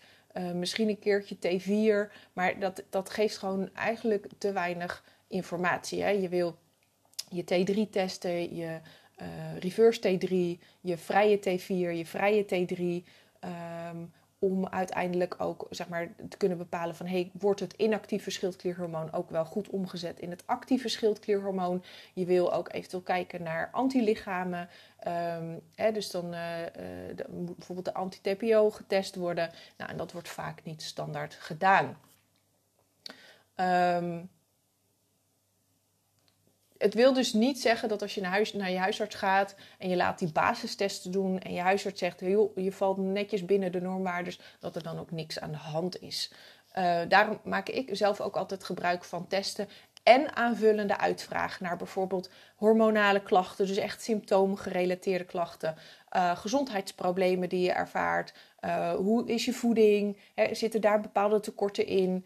Misschien 0.55 0.89
een 0.89 0.99
keertje 0.99 1.37
T4, 1.37 2.13
maar 2.33 2.59
dat, 2.59 2.83
dat 2.91 3.11
geeft 3.11 3.39
gewoon 3.39 3.75
eigenlijk 3.75 4.27
te 4.39 4.53
weinig 4.53 5.05
informatie. 5.29 6.03
Hè. 6.03 6.09
Je 6.09 6.29
wil 6.29 6.59
je 7.29 7.43
T3 7.45 7.91
testen, 7.91 8.57
je 8.57 8.81
uh, 9.21 9.59
reverse 9.59 10.01
T3, 10.01 10.63
je 10.81 10.97
vrije 10.97 11.39
T4, 11.39 11.97
je 11.97 12.07
vrije 12.07 12.45
T3. 12.45 13.09
Um, 13.45 14.13
om 14.43 14.67
uiteindelijk 14.67 15.35
ook 15.39 15.67
zeg 15.71 15.89
maar, 15.89 16.09
te 16.29 16.37
kunnen 16.37 16.59
bepalen 16.59 16.95
van 16.95 17.07
hey, 17.07 17.31
wordt 17.33 17.61
het 17.61 17.73
inactieve 17.73 18.31
schildklierhormoon 18.31 19.13
ook 19.13 19.31
wel 19.31 19.45
goed 19.45 19.69
omgezet 19.69 20.21
in 20.21 20.31
het 20.31 20.43
actieve 20.47 20.89
schildklierhormoon. 20.89 21.85
Je 22.13 22.25
wil 22.25 22.53
ook 22.53 22.73
eventueel 22.73 23.03
kijken 23.03 23.43
naar 23.43 23.69
antilichamen. 23.73 24.69
Um, 25.07 25.61
hè, 25.75 25.93
dus 25.93 26.11
dan 26.11 26.25
uh, 26.25 26.31
de, 27.15 27.25
moet 27.31 27.57
bijvoorbeeld 27.57 27.87
de 27.87 27.95
anti-TPO 27.95 28.71
getest 28.71 29.15
worden. 29.15 29.51
Nou, 29.77 29.91
en 29.91 29.97
dat 29.97 30.13
wordt 30.13 30.29
vaak 30.29 30.65
niet 30.65 30.83
standaard 30.83 31.35
gedaan. 31.35 31.99
Um, 33.57 34.31
het 36.81 36.95
wil 36.95 37.13
dus 37.13 37.33
niet 37.33 37.61
zeggen 37.61 37.89
dat 37.89 38.03
als 38.03 38.15
je 38.15 38.21
naar, 38.21 38.31
huis, 38.31 38.53
naar 38.53 38.71
je 38.71 38.79
huisarts 38.79 39.15
gaat 39.15 39.55
en 39.79 39.89
je 39.89 39.97
laat 39.97 40.19
die 40.19 40.33
basistesten 40.33 41.11
doen 41.11 41.39
en 41.39 41.53
je 41.53 41.61
huisarts 41.61 41.99
zegt, 41.99 42.21
joh, 42.21 42.57
je 42.57 42.73
valt 42.73 42.97
netjes 42.97 43.45
binnen 43.45 43.73
de 43.73 43.81
normwaardes, 43.81 44.41
dat 44.61 44.77
er 44.77 44.83
dan 44.83 44.99
ook 44.99 45.11
niks 45.11 45.41
aan 45.41 45.51
de 45.51 45.57
hand 45.57 46.03
is. 46.03 46.33
Uh, 46.79 47.01
daarom 47.09 47.41
maak 47.45 47.69
ik 47.69 47.89
zelf 47.93 48.21
ook 48.21 48.37
altijd 48.37 48.65
gebruik 48.65 49.05
van 49.05 49.27
testen 49.27 49.69
en 50.03 50.37
aanvullende 50.37 50.99
uitvraag 50.99 51.61
naar 51.61 51.77
bijvoorbeeld 51.77 52.31
hormonale 52.57 53.23
klachten, 53.23 53.67
dus 53.67 53.77
echt 53.77 54.03
symptoomgerelateerde 54.03 55.25
klachten, 55.25 55.77
uh, 56.17 56.37
gezondheidsproblemen 56.37 57.49
die 57.49 57.61
je 57.61 57.73
ervaart, 57.73 58.35
uh, 58.61 58.93
hoe 58.93 59.29
is 59.29 59.45
je 59.45 59.53
voeding, 59.53 60.19
He, 60.35 60.55
zitten 60.55 60.81
daar 60.81 61.01
bepaalde 61.01 61.41
tekorten 61.41 61.87
in, 61.87 62.25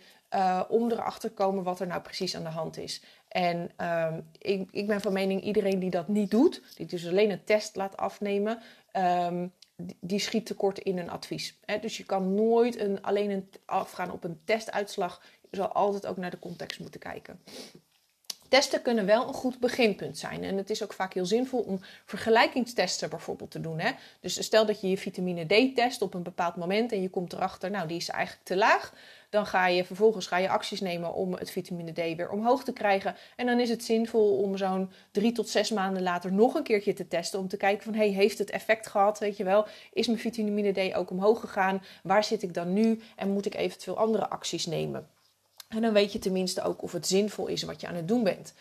om 0.68 0.90
erachter 0.90 1.28
te 1.28 1.34
komen 1.34 1.64
wat 1.64 1.80
er 1.80 1.87
nou 1.87 2.00
precies 2.00 2.37
aan 2.37 2.42
de 2.42 2.49
hand 2.49 2.78
is. 2.78 3.02
En 3.34 3.70
uh, 3.80 4.16
ik, 4.38 4.68
ik, 4.70 4.86
ben 4.86 5.00
van 5.00 5.12
mening, 5.12 5.42
iedereen 5.42 5.78
die 5.78 5.90
dat 5.90 6.08
niet 6.08 6.30
doet, 6.30 6.62
die 6.76 6.86
dus 6.86 7.08
alleen 7.08 7.30
een 7.30 7.44
test 7.44 7.76
laat 7.76 7.96
afnemen, 7.96 8.62
um, 8.96 9.52
die 10.00 10.18
schiet 10.18 10.46
tekort 10.46 10.78
in 10.78 10.98
een 10.98 11.10
advies. 11.10 11.58
Dus 11.80 11.96
je 11.96 12.04
kan 12.04 12.34
nooit 12.34 12.78
een, 12.78 13.02
alleen 13.02 13.30
een, 13.30 13.50
afgaan 13.64 14.10
op 14.10 14.24
een 14.24 14.40
testuitslag. 14.44 15.22
Je 15.50 15.56
zal 15.56 15.72
altijd 15.72 16.06
ook 16.06 16.16
naar 16.16 16.30
de 16.30 16.38
context 16.38 16.80
moeten 16.80 17.00
kijken. 17.00 17.40
Testen 18.54 18.82
kunnen 18.82 19.06
wel 19.06 19.28
een 19.28 19.34
goed 19.34 19.58
beginpunt 19.58 20.18
zijn. 20.18 20.44
En 20.44 20.56
het 20.56 20.70
is 20.70 20.82
ook 20.82 20.92
vaak 20.92 21.14
heel 21.14 21.26
zinvol 21.26 21.61
om 21.61 21.80
vergelijkingstesten 22.04 23.11
bijvoorbeeld 23.11 23.50
te 23.50 23.61
doen. 23.61 23.78
Hè? 23.78 23.90
Dus 24.20 24.44
stel 24.44 24.66
dat 24.66 24.80
je 24.80 24.88
je 24.88 24.99
vitamine 24.99 25.44
D 25.44 25.76
test 25.76 26.02
op 26.02 26.14
een 26.14 26.23
bepaald 26.23 26.56
moment 26.56 26.92
en 26.92 27.02
je 27.02 27.08
komt 27.08 27.32
erachter, 27.32 27.70
nou 27.70 27.88
die 27.88 27.96
is 27.96 28.08
eigenlijk 28.08 28.46
te 28.46 28.56
laag. 28.56 28.92
Dan 29.30 29.46
ga 29.46 29.66
je 29.66 29.84
vervolgens 29.84 30.26
ga 30.26 30.37
je 30.37 30.49
acties 30.49 30.80
nemen 30.80 31.14
om 31.14 31.32
het 31.32 31.50
vitamine 31.50 31.92
D 31.92 32.16
weer 32.16 32.30
omhoog 32.30 32.64
te 32.64 32.73
krijgen. 32.73 33.16
En 33.37 33.46
dan 33.46 33.61
is 33.61 33.70
het 33.70 33.84
zinvol 33.84 34.37
om 34.37 34.56
zo'n 34.56 34.90
drie 35.11 35.32
tot 35.32 35.49
zes 35.49 35.70
maanden 35.70 36.02
later 36.02 36.32
nog 36.32 36.54
een 36.54 36.62
keertje 36.62 36.92
te 36.92 37.08
testen. 37.08 37.38
Om 37.38 37.49
te 37.49 37.56
kijken 37.56 37.84
van, 37.84 37.94
hey, 37.94 38.08
heeft 38.08 38.38
het 38.38 38.50
effect 38.50 38.87
gehad? 38.87 39.18
Weet 39.18 39.37
je 39.37 39.44
wel, 39.44 39.66
is 39.92 40.06
mijn 40.06 40.18
vitamine 40.18 40.73
D 40.73 40.96
ook 40.96 41.11
omhoog 41.11 41.40
gegaan? 41.40 41.82
Waar 42.02 42.25
zit 42.25 42.42
ik 42.42 42.54
dan 42.54 42.73
nu? 42.73 43.00
En 43.16 43.30
moet 43.30 43.46
ik 43.46 43.54
eventueel 43.54 43.99
andere 43.99 44.28
acties 44.28 44.66
nemen? 44.66 45.13
En 45.74 45.82
dan 45.82 45.92
weet 45.92 46.12
je 46.12 46.18
tenminste 46.18 46.62
ook 46.62 46.82
of 46.82 46.92
het 46.92 47.06
zinvol 47.06 47.46
is 47.46 47.62
wat 47.62 47.80
je 47.80 47.86
aan 47.86 47.94
het 47.94 48.08
doen 48.08 48.24
bent. 48.24 48.54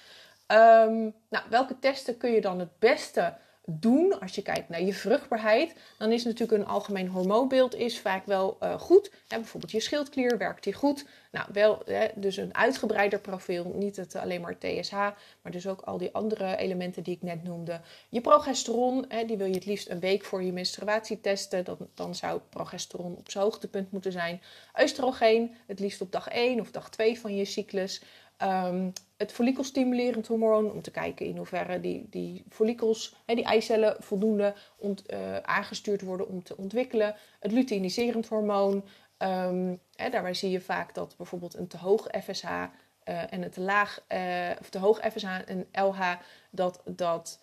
Um, 0.47 1.13
nou, 1.29 1.45
welke 1.49 1.79
testen 1.79 2.17
kun 2.17 2.31
je 2.31 2.41
dan 2.41 2.59
het 2.59 2.79
beste 2.79 3.33
doen 3.65 4.19
als 4.19 4.35
je 4.35 4.41
kijkt 4.41 4.69
naar 4.69 4.81
je 4.81 4.93
vruchtbaarheid? 4.93 5.75
Dan 5.97 6.11
is 6.11 6.23
natuurlijk 6.23 6.61
een 6.61 6.67
algemeen 6.67 7.07
hormoonbeeld 7.07 7.75
is 7.75 7.99
vaak 7.99 8.25
wel 8.25 8.57
uh, 8.63 8.79
goed. 8.79 9.11
Bijvoorbeeld 9.27 9.71
je 9.71 9.79
schildklier, 9.79 10.37
werkt 10.37 10.63
die 10.63 10.73
goed? 10.73 11.05
Nou, 11.31 11.47
wel 11.51 11.81
hè, 11.85 12.07
dus 12.15 12.37
een 12.37 12.55
uitgebreider 12.55 13.19
profiel, 13.19 13.71
niet 13.75 13.95
het, 13.95 14.15
alleen 14.15 14.41
maar 14.41 14.57
TSH, 14.57 14.93
maar 15.41 15.51
dus 15.51 15.67
ook 15.67 15.81
al 15.81 15.97
die 15.97 16.13
andere 16.13 16.57
elementen 16.57 17.03
die 17.03 17.15
ik 17.15 17.21
net 17.21 17.43
noemde. 17.43 17.81
Je 18.09 18.21
progesteron, 18.21 19.05
hè, 19.07 19.25
die 19.25 19.37
wil 19.37 19.47
je 19.47 19.53
het 19.53 19.65
liefst 19.65 19.89
een 19.89 19.99
week 19.99 20.25
voor 20.25 20.43
je 20.43 20.53
menstruatie 20.53 21.21
testen. 21.21 21.63
Dan, 21.63 21.77
dan 21.93 22.15
zou 22.15 22.39
progesteron 22.49 23.15
op 23.15 23.31
zijn 23.31 23.43
hoogtepunt 23.43 23.91
moeten 23.91 24.11
zijn. 24.11 24.41
Oestrogeen, 24.81 25.55
het 25.67 25.79
liefst 25.79 26.01
op 26.01 26.11
dag 26.11 26.27
1 26.27 26.59
of 26.59 26.71
dag 26.71 26.89
2 26.89 27.19
van 27.19 27.35
je 27.35 27.45
cyclus. 27.45 28.01
Um, 28.41 28.93
het 29.23 29.31
follikelstimulerend 29.31 30.27
hormoon, 30.27 30.71
om 30.71 30.81
te 30.81 30.91
kijken 30.91 31.25
in 31.25 31.37
hoeverre 31.37 31.79
die, 31.79 32.07
die 32.09 32.43
follikels, 32.49 33.15
hè, 33.25 33.35
die 33.35 33.43
eicellen, 33.43 33.95
voldoende 33.99 34.53
uh, 34.81 35.37
aangestuurd 35.37 36.01
worden 36.01 36.27
om 36.27 36.43
te 36.43 36.57
ontwikkelen. 36.57 37.15
Het 37.39 37.51
luteiniserend 37.51 38.27
hormoon, 38.27 38.73
um, 39.17 39.79
hè, 39.95 40.09
daarbij 40.09 40.33
zie 40.33 40.49
je 40.49 40.61
vaak 40.61 40.93
dat 40.93 41.17
bijvoorbeeld 41.17 41.57
een 41.57 41.67
te 41.67 41.77
hoog 41.77 42.07
FSH 42.23 42.45
uh, 42.45 43.33
en 43.33 43.43
een 43.43 43.49
te 43.49 43.61
laag, 43.61 44.03
uh, 44.13 44.49
of 44.59 44.69
te 44.69 44.79
hoog 44.79 44.99
FSH 45.11 45.39
en 45.45 45.67
LH, 45.71 46.11
dat 46.49 46.81
dat 46.85 47.39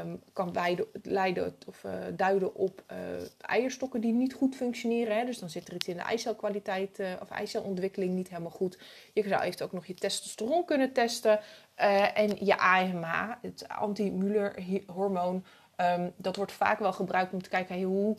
um, 0.00 0.22
kan 0.32 0.52
leiden, 0.52 0.86
leiden 1.02 1.56
of 1.66 1.84
uh, 1.84 1.92
duiden 2.16 2.54
op 2.54 2.82
uh, 2.92 2.96
eierstokken 3.40 4.00
die 4.00 4.12
niet 4.12 4.34
goed 4.34 4.56
functioneren. 4.56 5.16
Hè. 5.16 5.24
Dus 5.24 5.38
dan 5.38 5.50
zit 5.50 5.68
er 5.68 5.74
iets 5.74 5.88
in 5.88 5.96
de 5.96 6.02
eicelkwaliteit 6.02 6.98
uh, 6.98 7.06
of 7.22 7.30
eicelontwikkeling 7.30 8.14
niet 8.14 8.28
helemaal 8.28 8.50
goed. 8.50 8.78
Je 9.12 9.28
zou 9.28 9.42
eventueel 9.42 9.68
ook 9.68 9.74
nog 9.74 9.86
je 9.86 9.94
testosteron 9.94 10.64
kunnen 10.64 10.92
testen. 10.92 11.40
en 12.14 12.44
je 12.46 12.58
AMH, 12.58 13.30
het 13.42 13.68
anti-Muller 13.68 14.64
hormoon, 14.86 15.44
um, 15.76 16.12
dat 16.16 16.36
wordt 16.36 16.52
vaak 16.52 16.78
wel 16.78 16.92
gebruikt 16.92 17.32
om 17.32 17.42
te 17.42 17.48
kijken 17.48 17.82
hoe 17.82 18.16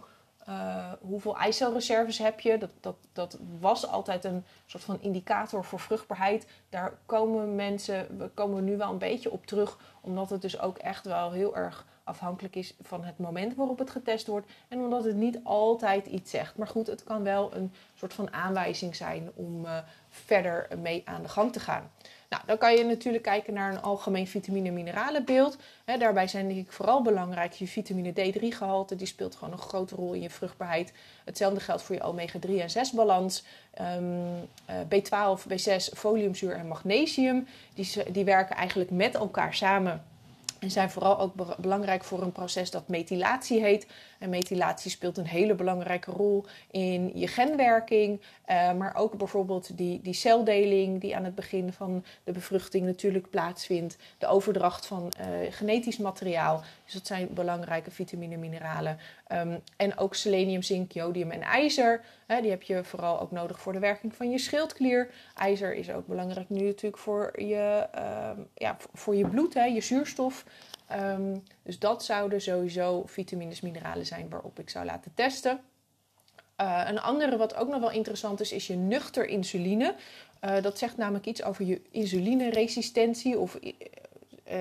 uh, 0.49 0.91
hoeveel 1.01 1.37
eicelreserves 1.37 2.17
heb 2.17 2.39
je? 2.39 2.57
Dat, 2.57 2.69
dat, 2.79 2.95
dat 3.13 3.37
was 3.59 3.87
altijd 3.87 4.23
een 4.23 4.45
soort 4.65 4.83
van 4.83 5.01
indicator 5.01 5.65
voor 5.65 5.79
vruchtbaarheid. 5.79 6.47
Daar 6.69 6.93
komen 7.05 7.55
mensen, 7.55 8.17
we 8.17 8.27
komen 8.27 8.63
nu 8.63 8.77
wel 8.77 8.91
een 8.91 8.97
beetje 8.97 9.31
op 9.31 9.45
terug, 9.45 9.77
omdat 10.01 10.29
het 10.29 10.41
dus 10.41 10.59
ook 10.59 10.77
echt 10.77 11.05
wel 11.05 11.31
heel 11.31 11.55
erg 11.55 11.85
afhankelijk 12.05 12.55
is 12.55 12.73
van 12.81 13.03
het 13.03 13.17
moment 13.17 13.55
waarop 13.55 13.79
het 13.79 13.89
getest 13.89 14.27
wordt 14.27 14.51
en 14.67 14.79
omdat 14.79 15.03
het 15.03 15.15
niet 15.15 15.39
altijd 15.43 16.05
iets 16.05 16.31
zegt. 16.31 16.57
Maar 16.57 16.67
goed, 16.67 16.87
het 16.87 17.03
kan 17.03 17.23
wel 17.23 17.55
een 17.55 17.73
soort 17.95 18.13
van 18.13 18.33
aanwijzing 18.33 18.95
zijn 18.95 19.31
om 19.35 19.65
uh, 19.65 19.77
verder 20.09 20.67
mee 20.81 21.01
aan 21.05 21.21
de 21.21 21.29
gang 21.29 21.53
te 21.53 21.59
gaan. 21.59 21.91
Nou, 22.29 22.43
dan 22.45 22.57
kan 22.57 22.75
je 22.75 22.83
natuurlijk 22.83 23.23
kijken 23.23 23.53
naar 23.53 23.71
een 23.71 23.81
algemeen 23.81 24.27
vitamine-mineralenbeeld. 24.27 25.57
daarbij 25.85 26.27
zijn 26.27 26.47
denk 26.47 26.59
ik 26.59 26.71
vooral 26.71 27.01
belangrijk 27.01 27.53
je 27.53 27.67
vitamine 27.67 28.11
D3-gehalte. 28.11 28.95
Die 28.95 29.07
speelt 29.07 29.35
gewoon 29.35 29.53
een 29.53 29.59
grote 29.59 29.95
rol 29.95 30.13
in 30.13 30.21
je 30.21 30.29
vruchtbaarheid. 30.29 30.93
Hetzelfde 31.25 31.59
geldt 31.59 31.81
voor 31.81 31.95
je 31.95 32.01
omega-3 32.01 32.49
en 32.49 32.87
6-balans. 32.87 33.43
Um, 33.81 34.49
uh, 34.69 34.75
B12, 34.79 35.41
B6, 35.47 35.97
foliumzuur 35.97 36.55
en 36.55 36.67
magnesium. 36.67 37.47
Die, 37.73 38.11
die 38.11 38.25
werken 38.25 38.55
eigenlijk 38.55 38.91
met 38.91 39.15
elkaar 39.15 39.53
samen 39.53 40.03
en 40.65 40.71
zijn 40.71 40.89
vooral 40.89 41.19
ook 41.19 41.57
belangrijk 41.57 42.03
voor 42.03 42.21
een 42.21 42.31
proces 42.31 42.71
dat 42.71 42.87
methylatie 42.87 43.61
heet. 43.61 43.87
En 44.19 44.29
methylatie 44.29 44.91
speelt 44.91 45.17
een 45.17 45.27
hele 45.27 45.55
belangrijke 45.55 46.11
rol 46.11 46.45
in 46.71 47.11
je 47.13 47.27
genwerking. 47.27 48.21
Uh, 48.49 48.73
maar 48.73 48.95
ook 48.95 49.17
bijvoorbeeld 49.17 49.77
die, 49.77 50.01
die 50.01 50.13
celdeling 50.13 51.01
die 51.01 51.15
aan 51.15 51.23
het 51.23 51.35
begin 51.35 51.73
van 51.73 52.03
de 52.23 52.31
bevruchting 52.31 52.85
natuurlijk 52.85 53.29
plaatsvindt. 53.29 53.97
De 54.17 54.27
overdracht 54.27 54.85
van 54.85 55.13
uh, 55.19 55.25
genetisch 55.49 55.97
materiaal. 55.97 56.63
Dus 56.83 56.93
dat 56.93 57.07
zijn 57.07 57.27
belangrijke 57.31 57.91
vitamine, 57.91 58.37
mineralen. 58.37 58.99
Um, 59.31 59.61
en 59.77 59.97
ook 59.97 60.15
selenium, 60.15 60.61
zink, 60.61 60.91
jodium 60.91 61.31
en 61.31 61.41
ijzer. 61.41 62.01
Uh, 62.27 62.41
die 62.41 62.49
heb 62.49 62.61
je 62.61 62.83
vooral 62.83 63.19
ook 63.19 63.31
nodig 63.31 63.59
voor 63.59 63.73
de 63.73 63.79
werking 63.79 64.15
van 64.15 64.31
je 64.31 64.37
schildklier. 64.37 65.09
IJzer 65.35 65.73
is 65.73 65.91
ook 65.91 66.07
belangrijk 66.07 66.49
nu 66.49 66.65
natuurlijk 66.65 67.01
voor 67.01 67.41
je, 67.41 67.87
ja, 68.53 68.77
voor 68.93 69.15
je 69.15 69.27
bloed, 69.27 69.53
hè, 69.53 69.63
je 69.63 69.81
zuurstof. 69.81 70.45
Um, 70.91 71.43
dus 71.63 71.79
dat 71.79 72.03
zouden 72.03 72.41
sowieso 72.41 73.03
vitamines, 73.05 73.61
mineralen 73.61 74.05
zijn 74.05 74.29
waarop 74.29 74.59
ik 74.59 74.69
zou 74.69 74.85
laten 74.85 75.11
testen. 75.13 75.59
Uh, 76.61 76.83
een 76.87 76.99
andere 76.99 77.37
wat 77.37 77.55
ook 77.55 77.67
nog 77.67 77.79
wel 77.79 77.91
interessant 77.91 78.39
is, 78.39 78.51
is 78.51 78.67
je 78.67 78.75
nuchter 78.75 79.25
insuline. 79.25 79.95
Uh, 80.41 80.61
dat 80.61 80.77
zegt 80.77 80.97
namelijk 80.97 81.25
iets 81.25 81.43
over 81.43 81.65
je 81.65 81.81
insulineresistentie 81.91 83.39
of 83.39 83.59
uh, 83.61 83.73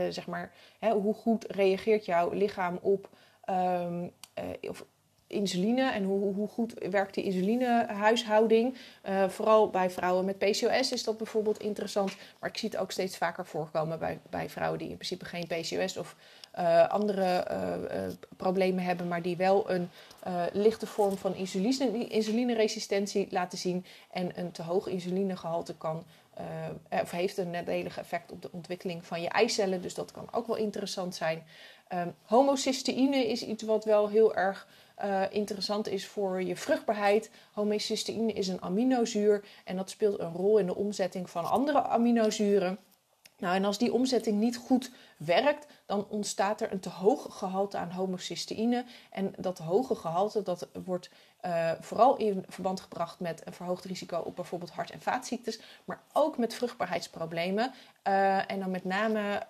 zeg 0.09 0.27
maar 0.27 0.53
hè, 0.79 0.91
hoe 0.93 1.15
goed 1.15 1.45
reageert 1.45 2.05
jouw 2.05 2.33
lichaam 2.33 2.79
op 2.83 3.09
um, 3.51 4.13
of 4.61 4.85
insuline 5.27 5.91
en 5.91 6.05
hoe, 6.05 6.35
hoe 6.35 6.49
goed 6.49 6.75
werkt 6.91 7.15
die 7.15 7.25
insulinehuishouding. 7.25 8.77
Uh, 9.09 9.29
vooral 9.29 9.71
bij 9.71 9.91
vrouwen 9.91 10.25
met 10.25 10.39
PCOS 10.39 10.93
is 10.93 11.05
dat 11.05 11.17
bijvoorbeeld 11.17 11.61
interessant. 11.61 12.17
Maar 12.41 12.51
ik 12.51 12.57
zie 12.57 12.69
het 12.69 12.79
ook 12.79 12.91
steeds 12.91 13.17
vaker 13.17 13.47
voorkomen 13.47 13.99
bij, 13.99 14.19
bij 14.31 14.51
vrouwen 14.51 14.79
die 14.79 14.89
in 14.89 14.97
principe 14.97 15.25
geen 15.25 15.47
PCOS 15.47 15.97
of 15.97 16.17
uh, 16.59 16.89
andere 16.89 17.47
uh, 17.51 18.07
problemen 18.37 18.85
hebben, 18.85 19.09
maar 19.09 19.23
die 19.23 19.37
wel 19.37 19.71
een 19.71 19.91
lichte 20.53 20.87
vorm 20.87 21.17
van 21.17 21.35
insuline, 21.35 22.09
insulineresistentie 22.09 23.27
laten 23.31 23.59
zien. 23.59 23.85
En 24.11 24.39
een 24.39 24.51
te 24.51 24.63
hoog 24.63 24.87
insulinegehalte 24.87 25.77
kan 25.77 26.05
of 27.03 27.11
heeft 27.11 27.37
een 27.37 27.51
nadelig 27.51 27.99
effect 27.99 28.33
op 28.33 28.43
de 28.43 28.49
ontwikkeling 28.53 29.07
van 29.07 29.23
je 29.23 29.29
eicellen. 29.29 29.83
Dus 29.83 29.95
dat 29.95 30.13
kan 30.13 30.29
ook 30.33 30.47
wel 30.47 30.57
interessant 30.57 31.15
zijn. 31.15 31.43
Um, 31.93 32.15
homocysteïne 32.23 33.29
is 33.29 33.43
iets 33.43 33.63
wat 33.63 33.85
wel 33.85 34.09
heel 34.09 34.35
erg 34.35 34.67
uh, 35.05 35.23
interessant 35.31 35.89
is 35.89 36.07
voor 36.07 36.43
je 36.43 36.57
vruchtbaarheid. 36.57 37.31
Homocysteïne 37.53 38.33
is 38.33 38.49
een 38.49 38.63
aminozuur 38.63 39.45
en 39.65 39.77
dat 39.77 39.91
speelt 39.91 40.19
een 40.19 40.33
rol 40.33 40.59
in 40.59 40.67
de 40.67 40.75
omzetting 40.75 41.31
van 41.31 41.51
andere 41.51 41.83
aminozuren. 41.83 42.79
Nou, 43.39 43.57
en 43.57 43.65
als 43.65 43.79
die 43.79 43.93
omzetting 43.93 44.41
niet 44.41 44.57
goed 44.57 44.91
werkt, 45.17 45.67
dan 45.87 46.07
ontstaat 46.09 46.61
er 46.61 46.73
een 46.73 46.81
te 46.81 46.89
hoog 46.89 47.39
gehalte 47.39 47.77
aan 47.77 47.91
homocysteïne. 47.91 48.85
En 49.11 49.33
dat 49.39 49.59
hoge 49.59 49.95
gehalte 49.95 50.43
dat 50.43 50.69
wordt 50.85 51.11
uh, 51.45 51.71
vooral 51.81 52.17
in 52.17 52.45
verband 52.49 52.81
gebracht 52.81 53.21
met 53.21 53.47
een 53.47 53.53
verhoogd 53.53 53.85
risico 53.85 54.19
op 54.19 54.37
bijvoorbeeld 54.37 54.71
hart- 54.71 54.91
en 54.91 55.01
vaatziektes, 55.01 55.61
maar 55.85 56.03
ook 56.13 56.39
met 56.39 56.55
vruchtbaarheidsproblemen. 56.55 57.73
Uh, 58.09 58.51
en 58.51 58.59
dan 58.61 58.71
met 58.71 58.85
name 58.85 59.47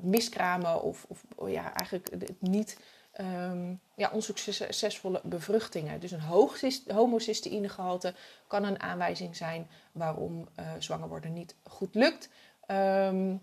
miskramen 0.00 0.82
of, 0.82 1.06
of 1.08 1.24
ja, 1.46 1.74
eigenlijk 1.74 2.30
niet 2.38 2.78
um, 3.20 3.80
ja, 3.94 4.10
onsuccesvolle 4.12 5.20
bevruchtingen. 5.24 6.00
Dus 6.00 6.10
een 6.10 6.20
hoog 6.20 6.60
homocysteïnegehalte 6.86 8.14
kan 8.46 8.64
een 8.64 8.80
aanwijzing 8.80 9.36
zijn 9.36 9.68
waarom 9.92 10.48
uh, 10.60 10.66
zwanger 10.78 11.08
worden 11.08 11.32
niet 11.32 11.54
goed 11.62 11.94
lukt. 11.94 12.28
Um, 12.66 13.40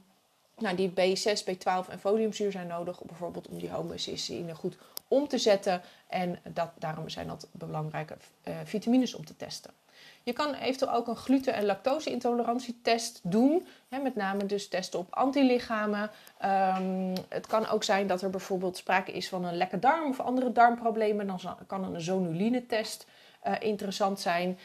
Nou, 0.60 0.76
die 0.76 0.90
B6, 0.90 1.44
B12 1.44 1.90
en 1.90 2.00
foliumzuur 2.00 2.52
zijn 2.52 2.68
nodig, 2.68 3.02
bijvoorbeeld 3.04 3.48
om 3.48 3.58
die 3.58 3.70
homocysteïne 3.70 4.56
goed 4.56 4.78
om 5.08 5.28
te 5.28 5.38
zetten. 5.38 5.82
En 6.08 6.40
dat, 6.54 6.72
daarom 6.78 7.10
zijn 7.10 7.28
dat 7.28 7.48
belangrijke 7.52 8.18
uh, 8.48 8.54
vitamines 8.64 9.14
om 9.14 9.26
te 9.26 9.36
testen. 9.36 9.72
Je 10.30 10.36
kan 10.36 10.54
eventueel 10.54 10.94
ook 10.94 11.08
een 11.08 11.16
gluten- 11.16 11.54
en 11.54 11.66
lactose-intolerantietest 11.66 13.20
doen. 13.24 13.68
Hè, 13.88 14.00
met 14.00 14.16
name 14.16 14.46
dus 14.46 14.68
testen 14.68 15.00
op 15.00 15.08
antilichamen. 15.10 16.12
Um, 16.46 17.14
het 17.30 17.48
kan 17.48 17.68
ook 17.68 17.84
zijn 17.84 18.08
dat 18.08 18.22
er 18.22 18.30
bijvoorbeeld 18.30 18.78
sprake 18.78 19.12
is 19.12 19.30
van 19.30 19.46
een 19.46 19.58
lekke 19.58 19.80
darm 19.80 20.10
of 20.10 20.20
andere 20.20 20.52
darmproblemen. 20.52 21.28
Dan 21.28 21.40
kan 21.68 21.84
een 21.84 22.02
zonuline-test 22.02 23.06
uh, 23.48 23.54
interessant 23.60 24.20
zijn. 24.20 24.58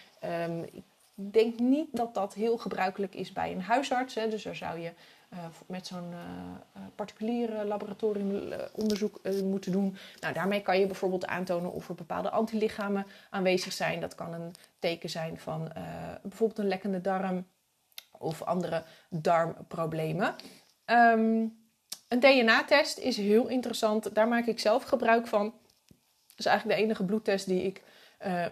Um, 0.49 0.63
ik 0.63 0.83
denk 1.15 1.59
niet 1.59 1.89
dat 1.93 2.15
dat 2.15 2.35
heel 2.35 2.59
gebruikelijk 2.59 3.15
is 3.15 3.33
bij 3.33 3.53
een 3.53 3.63
huisarts. 3.63 4.15
Hè, 4.15 4.29
dus 4.29 4.43
daar 4.43 4.57
zou 4.57 4.79
je 4.79 4.91
uh, 5.33 5.39
met 5.67 5.87
zo'n 5.87 6.11
uh, 6.11 6.83
particuliere 6.95 7.65
laboratoriumonderzoek 7.65 9.21
moeten 9.43 9.73
doen. 9.73 9.97
Nou, 10.21 10.35
daarmee 10.35 10.61
kan 10.61 10.79
je 10.79 10.87
bijvoorbeeld 10.87 11.27
aantonen 11.27 11.73
of 11.73 11.89
er 11.89 11.95
bepaalde 11.95 12.31
antilichamen 12.31 13.07
aanwezig 13.31 13.73
zijn. 13.73 14.01
Dat 14.01 14.15
kan 14.15 14.33
een 14.33 14.55
teken 14.85 15.11
zijn 15.11 15.39
van 15.39 15.73
bijvoorbeeld 16.23 16.59
een 16.59 16.69
lekkende 16.69 17.01
darm 17.01 17.47
of 18.19 18.43
andere 18.43 18.85
darmproblemen. 19.11 20.35
Um, 20.87 21.63
een 22.09 22.21
DNA-test 22.21 22.99
is 22.99 23.17
heel 23.17 23.49
interessant. 23.49 24.15
Daar 24.15 24.29
maak 24.29 24.47
ik 24.47 24.61
zelf 24.61 24.83
gebruik 24.83 25.27
van. 25.27 25.45
Dat 26.27 26.39
is 26.39 26.47
eigenlijk 26.47 26.79
de 26.79 26.85
enige 26.85 27.05
bloedtest 27.05 27.47
die 27.47 27.63
ik 27.63 27.83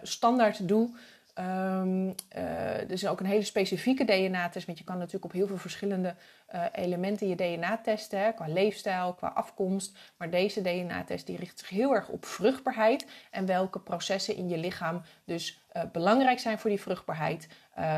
standaard 0.01 0.67
doe. 0.67 0.95
Um, 1.39 2.15
er 2.29 2.91
is 2.91 3.07
ook 3.07 3.19
een 3.19 3.25
hele 3.25 3.43
specifieke 3.43 4.05
DNA-test, 4.05 4.65
want 4.65 4.77
je 4.77 4.83
kan 4.83 4.97
natuurlijk 4.97 5.25
op 5.25 5.31
heel 5.31 5.47
veel 5.47 5.57
verschillende 5.57 6.15
uh, 6.55 6.65
elementen 6.71 7.27
je 7.27 7.35
DNA 7.35 7.77
testen, 7.77 8.19
hè, 8.19 8.31
qua 8.31 8.45
leefstijl, 8.47 9.13
qua 9.13 9.27
afkomst. 9.27 9.97
Maar 10.17 10.29
deze 10.29 10.61
DNA-test 10.61 11.25
die 11.25 11.37
richt 11.37 11.59
zich 11.59 11.69
heel 11.69 11.93
erg 11.93 12.09
op 12.09 12.25
vruchtbaarheid 12.25 13.05
en 13.31 13.45
welke 13.45 13.79
processen 13.79 14.35
in 14.35 14.49
je 14.49 14.57
lichaam 14.57 15.01
dus 15.25 15.61
uh, 15.73 15.83
belangrijk 15.91 16.39
zijn 16.39 16.59
voor 16.59 16.69
die 16.69 16.81
vruchtbaarheid. 16.81 17.47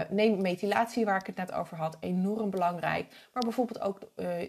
neem 0.10 0.42
methylatie, 0.42 1.06
waar 1.06 1.20
ik 1.20 1.26
het 1.26 1.36
net 1.36 1.52
over 1.52 1.78
had, 1.78 1.98
enorm 2.00 2.50
belangrijk. 2.50 3.08
Maar 3.34 3.44
bijvoorbeeld 3.44 3.82
ook 3.82 4.00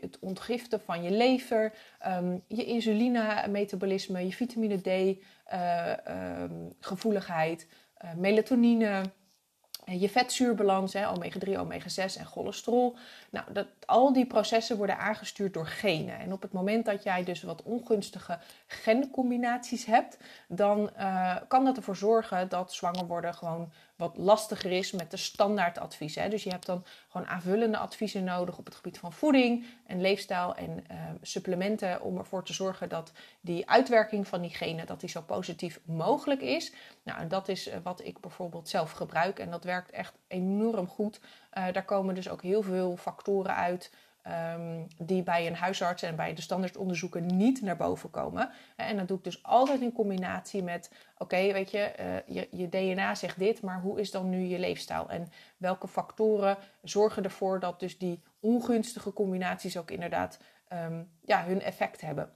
het 0.01 0.19
ontgiften 0.21 0.81
van 0.81 1.03
je 1.03 1.11
lever, 1.11 1.73
um, 2.07 2.43
je 2.49 2.65
insuline-metabolisme, 2.65 4.27
je 4.27 4.33
vitamine 4.33 4.81
D, 4.81 5.19
um, 5.53 6.75
gevoeligheid. 6.81 7.67
Uh, 8.05 8.13
melatonine, 8.15 8.85
uh, 8.85 10.01
je 10.01 10.09
vetzuurbalans, 10.09 10.95
omega-3, 10.97 11.59
omega-6 11.59 12.17
en 12.19 12.27
cholesterol. 12.27 12.97
Nou, 13.31 13.53
dat, 13.53 13.67
al 13.85 14.13
die 14.13 14.27
processen 14.27 14.77
worden 14.77 14.99
aangestuurd 14.99 15.55
door 15.55 15.67
genen. 15.67 16.19
En 16.19 16.33
op 16.33 16.43
het 16.43 16.53
moment 16.53 16.85
dat 16.85 17.03
jij 17.03 17.25
dus 17.25 17.43
wat 17.43 17.63
ongunstige 17.63 18.39
gencombinaties 18.67 19.85
hebt, 19.85 20.19
dan 20.49 20.91
uh, 20.99 21.37
kan 21.49 21.65
dat 21.65 21.77
ervoor 21.77 21.97
zorgen 21.97 22.49
dat 22.49 22.73
zwanger 22.73 23.07
worden 23.07 23.35
gewoon 23.35 23.73
wat 23.97 24.17
lastiger 24.17 24.73
is 24.73 24.93
met 24.93 25.11
de 25.11 25.17
standaardadviezen. 25.17 26.31
Dus 26.31 26.43
je 26.43 26.51
hebt 26.51 26.67
dan 26.67 26.85
gewoon 27.17 27.31
aanvullende 27.31 27.77
adviezen 27.79 28.25
nodig 28.25 28.59
op 28.59 28.65
het 28.65 28.75
gebied 28.75 28.99
van 28.99 29.13
voeding 29.13 29.65
en 29.87 30.01
leefstijl 30.01 30.55
en 30.55 30.85
uh, 30.91 30.97
supplementen 31.23 32.03
om 32.03 32.19
ervoor 32.19 32.45
te 32.45 32.53
zorgen 32.53 32.89
dat 32.89 33.13
die 33.41 33.71
uitwerking 33.71 34.29
van 34.29 34.41
die 34.41 34.51
genen 34.51 34.87
dat 34.87 35.01
die 35.01 35.09
zo 35.09 35.21
positief 35.23 35.81
mogelijk 35.85 36.41
is. 36.41 36.73
Nou, 37.03 37.27
dat 37.27 37.49
is 37.49 37.69
uh, 37.69 37.75
wat 37.83 38.05
ik 38.05 38.21
bijvoorbeeld 38.21 38.69
zelf 38.69 38.91
gebruik 38.91 39.39
en 39.39 39.51
dat 39.51 39.65
werkt 39.65 39.91
echt 39.91 40.15
enorm 40.29 40.89
goed. 40.89 41.21
Uh, 41.59 41.73
daar 41.73 41.85
komen 41.85 42.15
dus 42.15 42.29
ook 42.29 42.43
heel 42.43 42.63
veel 42.63 42.97
factoren 42.97 43.55
uit 43.55 43.91
Um, 44.29 44.87
die 44.99 45.23
bij 45.23 45.47
een 45.47 45.55
huisarts 45.55 46.03
en 46.03 46.17
bij 46.17 46.35
de 46.35 46.43
standaardonderzoeken 46.43 47.27
niet 47.27 47.63
naar 47.63 47.77
boven 47.77 48.11
komen. 48.11 48.51
En 48.77 48.97
dat 48.97 49.09
doe 49.09 49.19
ik 49.19 49.25
dus 49.25 49.43
altijd 49.43 49.81
in 49.81 49.93
combinatie 49.93 50.63
met: 50.63 50.91
oké, 51.19 51.53
weet 51.53 51.71
je, 51.71 51.93
uh, 52.01 52.35
je, 52.35 52.49
je, 52.51 52.69
DNA 52.69 53.15
zegt 53.15 53.39
dit, 53.39 53.63
maar 53.63 53.81
hoe 53.81 54.01
is 54.01 54.11
dan 54.11 54.29
nu 54.29 54.39
je 54.39 54.59
leefstijl? 54.59 55.09
En 55.09 55.29
welke 55.57 55.89
factoren 55.89 56.57
zorgen 56.83 57.25
ervoor 57.25 57.61
dat 57.61 57.81
dus 57.81 57.99
die 57.99 58.23
ongunstige 58.41 59.13
combinaties 59.13 59.77
ook 59.77 59.91
inderdaad 59.91 60.39
um, 60.73 61.11
ja, 61.21 61.45
hun 61.45 61.63
effect 61.63 62.01
hebben? 62.01 62.33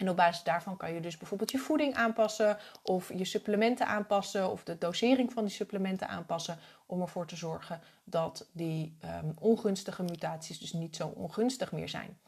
En 0.00 0.08
op 0.08 0.16
basis 0.16 0.42
daarvan 0.42 0.76
kan 0.76 0.94
je 0.94 1.00
dus 1.00 1.16
bijvoorbeeld 1.16 1.50
je 1.50 1.58
voeding 1.58 1.94
aanpassen 1.94 2.58
of 2.82 3.12
je 3.14 3.24
supplementen 3.24 3.86
aanpassen 3.86 4.50
of 4.50 4.64
de 4.64 4.78
dosering 4.78 5.32
van 5.32 5.44
die 5.44 5.54
supplementen 5.54 6.08
aanpassen 6.08 6.58
om 6.86 7.00
ervoor 7.00 7.26
te 7.26 7.36
zorgen 7.36 7.80
dat 8.04 8.48
die 8.52 8.96
um, 9.04 9.34
ongunstige 9.38 10.02
mutaties 10.02 10.58
dus 10.58 10.72
niet 10.72 10.96
zo 10.96 11.12
ongunstig 11.16 11.72
meer 11.72 11.88
zijn. 11.88 12.18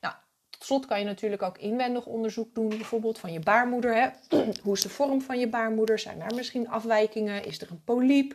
Nou, 0.00 0.14
tot 0.50 0.64
slot 0.64 0.86
kan 0.86 0.98
je 0.98 1.04
natuurlijk 1.04 1.42
ook 1.42 1.58
inwendig 1.58 2.06
onderzoek 2.06 2.54
doen, 2.54 2.68
bijvoorbeeld 2.68 3.18
van 3.18 3.32
je 3.32 3.40
baarmoeder. 3.40 3.94
Hè? 3.94 4.08
Hoe 4.62 4.74
is 4.74 4.82
de 4.82 4.88
vorm 4.88 5.20
van 5.20 5.38
je 5.38 5.48
baarmoeder? 5.48 5.98
Zijn 5.98 6.18
daar 6.18 6.34
misschien 6.34 6.68
afwijkingen? 6.68 7.44
Is 7.44 7.60
er 7.60 7.70
een 7.70 7.84
polyp? 7.84 8.34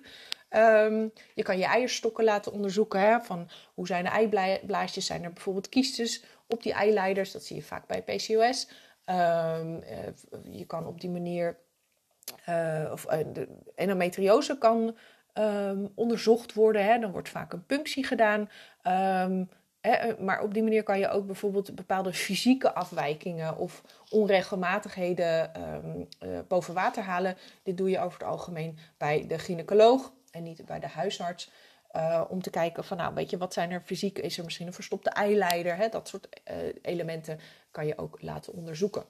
Um, 0.49 1.11
je 1.35 1.43
kan 1.43 1.57
je 1.57 1.65
eierstokken 1.65 2.23
laten 2.23 2.51
onderzoeken. 2.51 2.99
Hè? 2.99 3.19
Van 3.21 3.49
hoe 3.73 3.87
zijn 3.87 4.03
de 4.03 4.09
eiblaasjes? 4.09 5.05
Zijn 5.05 5.23
er 5.23 5.33
bijvoorbeeld 5.33 5.69
kiestes 5.69 6.23
op 6.47 6.63
die 6.63 6.73
eileiders? 6.73 7.31
Dat 7.31 7.43
zie 7.43 7.55
je 7.55 7.63
vaak 7.63 7.87
bij 7.87 8.01
PCOS. 8.01 8.67
Um, 9.09 9.83
je 10.51 10.65
kan 10.67 10.87
op 10.87 11.01
die 11.01 11.09
manier, 11.09 11.57
uh, 12.49 12.89
of 12.91 13.05
de 13.05 13.47
endometriose 13.75 14.57
kan 14.57 14.97
um, 15.33 15.91
onderzocht 15.95 16.53
worden. 16.53 16.85
Hè. 16.85 16.99
Dan 16.99 17.11
wordt 17.11 17.29
vaak 17.29 17.53
een 17.53 17.65
punctie 17.65 18.05
gedaan. 18.05 18.49
Um, 19.29 19.49
hè, 19.81 20.23
maar 20.23 20.41
op 20.41 20.53
die 20.53 20.63
manier 20.63 20.83
kan 20.83 20.99
je 20.99 21.09
ook 21.09 21.25
bijvoorbeeld 21.25 21.75
bepaalde 21.75 22.13
fysieke 22.13 22.73
afwijkingen 22.73 23.57
of 23.57 23.83
onregelmatigheden 24.09 25.51
boven 26.47 26.73
water 26.73 27.03
halen. 27.03 27.37
Dit 27.63 27.77
doe 27.77 27.89
je 27.89 27.99
over 27.99 28.19
het 28.19 28.27
algemeen 28.27 28.77
bij 28.97 29.27
de 29.27 29.39
gynaecoloog 29.39 30.13
en 30.31 30.43
niet 30.43 30.65
bij 30.65 30.79
de 30.79 30.87
huisarts. 30.87 31.51
Uh, 31.95 32.23
om 32.29 32.41
te 32.41 32.49
kijken 32.49 32.83
van, 32.83 32.97
nou, 32.97 33.13
weet 33.13 33.29
je, 33.29 33.37
wat 33.37 33.53
zijn 33.53 33.71
er 33.71 33.81
fysiek? 33.81 34.19
Is 34.19 34.37
er 34.37 34.43
misschien 34.43 34.67
een 34.67 34.73
verstopte 34.73 35.09
eileider? 35.09 35.75
Hè? 35.75 35.89
Dat 35.89 36.07
soort 36.07 36.41
uh, 36.51 36.57
elementen 36.81 37.39
kan 37.71 37.87
je 37.87 37.97
ook 37.97 38.21
laten 38.21 38.53
onderzoeken. 38.53 39.05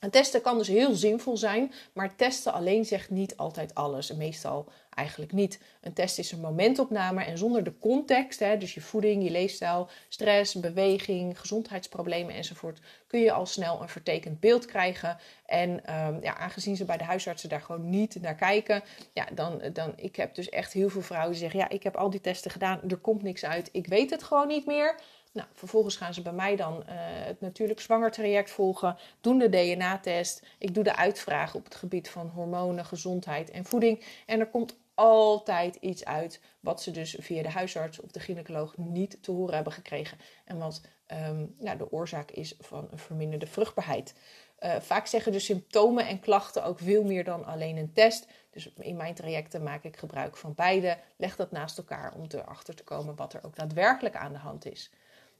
Een 0.00 0.10
testen 0.10 0.40
kan 0.40 0.58
dus 0.58 0.68
heel 0.68 0.94
zinvol 0.94 1.36
zijn, 1.36 1.72
maar 1.92 2.16
testen 2.16 2.52
alleen 2.52 2.84
zegt 2.84 3.10
niet 3.10 3.36
altijd 3.36 3.74
alles. 3.74 4.10
En 4.10 4.16
meestal 4.16 4.68
eigenlijk 4.90 5.32
niet. 5.32 5.60
Een 5.80 5.92
test 5.92 6.18
is 6.18 6.32
een 6.32 6.40
momentopname 6.40 7.24
en 7.24 7.38
zonder 7.38 7.64
de 7.64 7.78
context, 7.78 8.38
hè, 8.38 8.56
dus 8.56 8.74
je 8.74 8.80
voeding, 8.80 9.24
je 9.24 9.30
leefstijl, 9.30 9.88
stress, 10.08 10.54
beweging, 10.54 11.40
gezondheidsproblemen 11.40 12.34
enzovoort, 12.34 12.80
kun 13.06 13.20
je 13.20 13.32
al 13.32 13.46
snel 13.46 13.82
een 13.82 13.88
vertekend 13.88 14.40
beeld 14.40 14.64
krijgen. 14.64 15.18
En 15.46 15.70
um, 15.70 16.22
ja, 16.22 16.36
aangezien 16.36 16.76
ze 16.76 16.84
bij 16.84 16.96
de 16.96 17.04
huisartsen 17.04 17.48
daar 17.48 17.60
gewoon 17.60 17.90
niet 17.90 18.20
naar 18.20 18.34
kijken, 18.34 18.82
ja, 19.12 19.26
dan, 19.34 19.62
dan 19.72 19.92
ik 19.96 20.16
heb 20.16 20.34
dus 20.34 20.48
echt 20.48 20.72
heel 20.72 20.88
veel 20.88 21.02
vrouwen 21.02 21.30
die 21.30 21.40
zeggen, 21.40 21.60
ja, 21.60 21.68
ik 21.68 21.82
heb 21.82 21.96
al 21.96 22.10
die 22.10 22.20
testen 22.20 22.50
gedaan, 22.50 22.80
er 22.88 22.96
komt 22.96 23.22
niks 23.22 23.44
uit, 23.44 23.68
ik 23.72 23.86
weet 23.86 24.10
het 24.10 24.22
gewoon 24.22 24.48
niet 24.48 24.66
meer. 24.66 25.00
Nou, 25.32 25.48
vervolgens 25.54 25.96
gaan 25.96 26.14
ze 26.14 26.22
bij 26.22 26.32
mij 26.32 26.56
dan 26.56 26.76
uh, 26.76 26.84
het 27.26 27.40
natuurlijk 27.40 27.80
zwanger 27.80 28.10
traject 28.10 28.50
volgen, 28.50 28.96
doen 29.20 29.38
de 29.38 29.48
DNA-test. 29.48 30.46
Ik 30.58 30.74
doe 30.74 30.84
de 30.84 30.96
uitvragen 30.96 31.58
op 31.58 31.64
het 31.64 31.74
gebied 31.74 32.08
van 32.08 32.28
hormonen, 32.28 32.84
gezondheid 32.84 33.50
en 33.50 33.64
voeding. 33.64 34.04
En 34.26 34.40
er 34.40 34.48
komt 34.48 34.76
altijd 34.94 35.76
iets 35.76 36.04
uit 36.04 36.40
wat 36.60 36.82
ze 36.82 36.90
dus 36.90 37.16
via 37.18 37.42
de 37.42 37.50
huisarts 37.50 38.00
of 38.00 38.10
de 38.10 38.20
gynaecoloog 38.20 38.76
niet 38.76 39.22
te 39.22 39.30
horen 39.30 39.54
hebben 39.54 39.72
gekregen. 39.72 40.18
En 40.44 40.58
wat 40.58 40.80
um, 41.12 41.54
nou, 41.58 41.78
de 41.78 41.92
oorzaak 41.92 42.30
is 42.30 42.54
van 42.58 42.88
een 42.90 42.98
verminderde 42.98 43.46
vruchtbaarheid. 43.46 44.14
Uh, 44.60 44.76
vaak 44.80 45.06
zeggen 45.06 45.32
de 45.32 45.38
symptomen 45.38 46.06
en 46.06 46.20
klachten 46.20 46.64
ook 46.64 46.78
veel 46.78 47.04
meer 47.04 47.24
dan 47.24 47.44
alleen 47.44 47.76
een 47.76 47.92
test. 47.92 48.26
Dus 48.50 48.72
in 48.78 48.96
mijn 48.96 49.14
trajecten 49.14 49.62
maak 49.62 49.84
ik 49.84 49.96
gebruik 49.96 50.36
van 50.36 50.54
beide. 50.54 50.98
Leg 51.16 51.36
dat 51.36 51.50
naast 51.50 51.78
elkaar 51.78 52.14
om 52.14 52.26
erachter 52.28 52.74
te 52.74 52.84
komen 52.84 53.16
wat 53.16 53.32
er 53.32 53.44
ook 53.44 53.56
daadwerkelijk 53.56 54.16
aan 54.16 54.32
de 54.32 54.38
hand 54.38 54.66
is. 54.66 54.90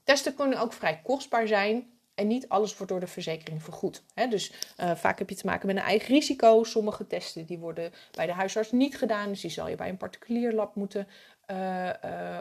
Testen 0.05 0.35
kunnen 0.35 0.61
ook 0.61 0.73
vrij 0.73 1.01
kostbaar 1.03 1.47
zijn. 1.47 1.99
En 2.15 2.27
niet 2.27 2.49
alles 2.49 2.77
wordt 2.77 2.93
door 2.93 3.01
de 3.01 3.07
verzekering 3.07 3.63
vergoed. 3.63 4.03
Dus 4.29 4.53
uh, 4.81 4.95
vaak 4.95 5.19
heb 5.19 5.29
je 5.29 5.37
te 5.37 5.47
maken 5.47 5.67
met 5.67 5.77
een 5.77 5.83
eigen 5.83 6.15
risico. 6.15 6.65
Sommige 6.65 7.07
testen 7.07 7.47
die 7.47 7.59
worden 7.59 7.93
bij 8.11 8.27
de 8.27 8.33
huisarts 8.33 8.73
niet 8.73 8.99
gedaan. 8.99 9.29
Dus 9.29 9.41
die 9.41 9.51
zal 9.51 9.69
je 9.69 9.77
bij 9.77 9.89
een 9.89 9.97
particulier 9.97 10.53
lab 10.53 10.75
moeten, 10.75 11.09
uh, 11.51 11.91
uh, 12.05 12.39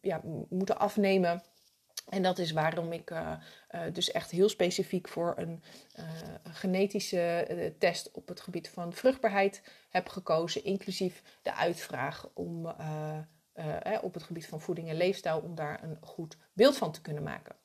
ja, 0.00 0.20
moeten 0.48 0.78
afnemen. 0.78 1.42
En 2.08 2.22
dat 2.22 2.38
is 2.38 2.52
waarom 2.52 2.92
ik 2.92 3.12
dus 3.92 4.10
echt 4.10 4.30
heel 4.30 4.48
specifiek 4.48 5.08
voor 5.08 5.34
een 5.36 5.62
genetische 6.42 7.74
test 7.78 8.10
op 8.10 8.28
het 8.28 8.40
gebied 8.40 8.68
van 8.68 8.92
vruchtbaarheid 8.92 9.62
heb 9.90 10.08
gekozen. 10.08 10.64
Inclusief 10.64 11.22
de 11.42 11.54
uitvraag 11.54 12.28
om 12.34 12.74
uh, 13.54 13.98
op 14.02 14.14
het 14.14 14.22
gebied 14.22 14.46
van 14.46 14.60
voeding 14.60 14.88
en 14.88 14.96
leefstijl 14.96 15.40
om 15.40 15.54
daar 15.54 15.82
een 15.82 15.98
goed 16.00 16.36
beeld 16.52 16.76
van 16.76 16.92
te 16.92 17.00
kunnen 17.00 17.22
maken. 17.22 17.56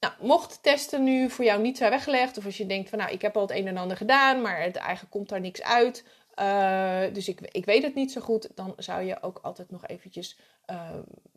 Nou, 0.00 0.14
mocht 0.20 0.62
testen 0.62 1.04
nu 1.04 1.30
voor 1.30 1.44
jou 1.44 1.60
niet 1.60 1.76
zijn 1.76 1.90
weggelegd, 1.90 2.38
of 2.38 2.44
als 2.44 2.56
je 2.56 2.66
denkt 2.66 2.88
van 2.88 2.98
nou, 2.98 3.12
ik 3.12 3.22
heb 3.22 3.36
al 3.36 3.42
het 3.42 3.50
een 3.50 3.66
en 3.66 3.76
ander 3.76 3.96
gedaan, 3.96 4.42
maar 4.42 4.62
het 4.62 4.76
eigenlijk 4.76 5.10
komt 5.10 5.28
daar 5.28 5.40
niks 5.40 5.62
uit, 5.62 6.04
uh, 6.38 7.02
dus 7.12 7.28
ik, 7.28 7.40
ik 7.40 7.64
weet 7.64 7.82
het 7.82 7.94
niet 7.94 8.12
zo 8.12 8.20
goed, 8.20 8.48
dan 8.54 8.72
zou 8.76 9.02
je 9.02 9.22
ook 9.22 9.38
altijd 9.42 9.70
nog 9.70 9.86
eventjes 9.86 10.38
uh, 10.70 10.90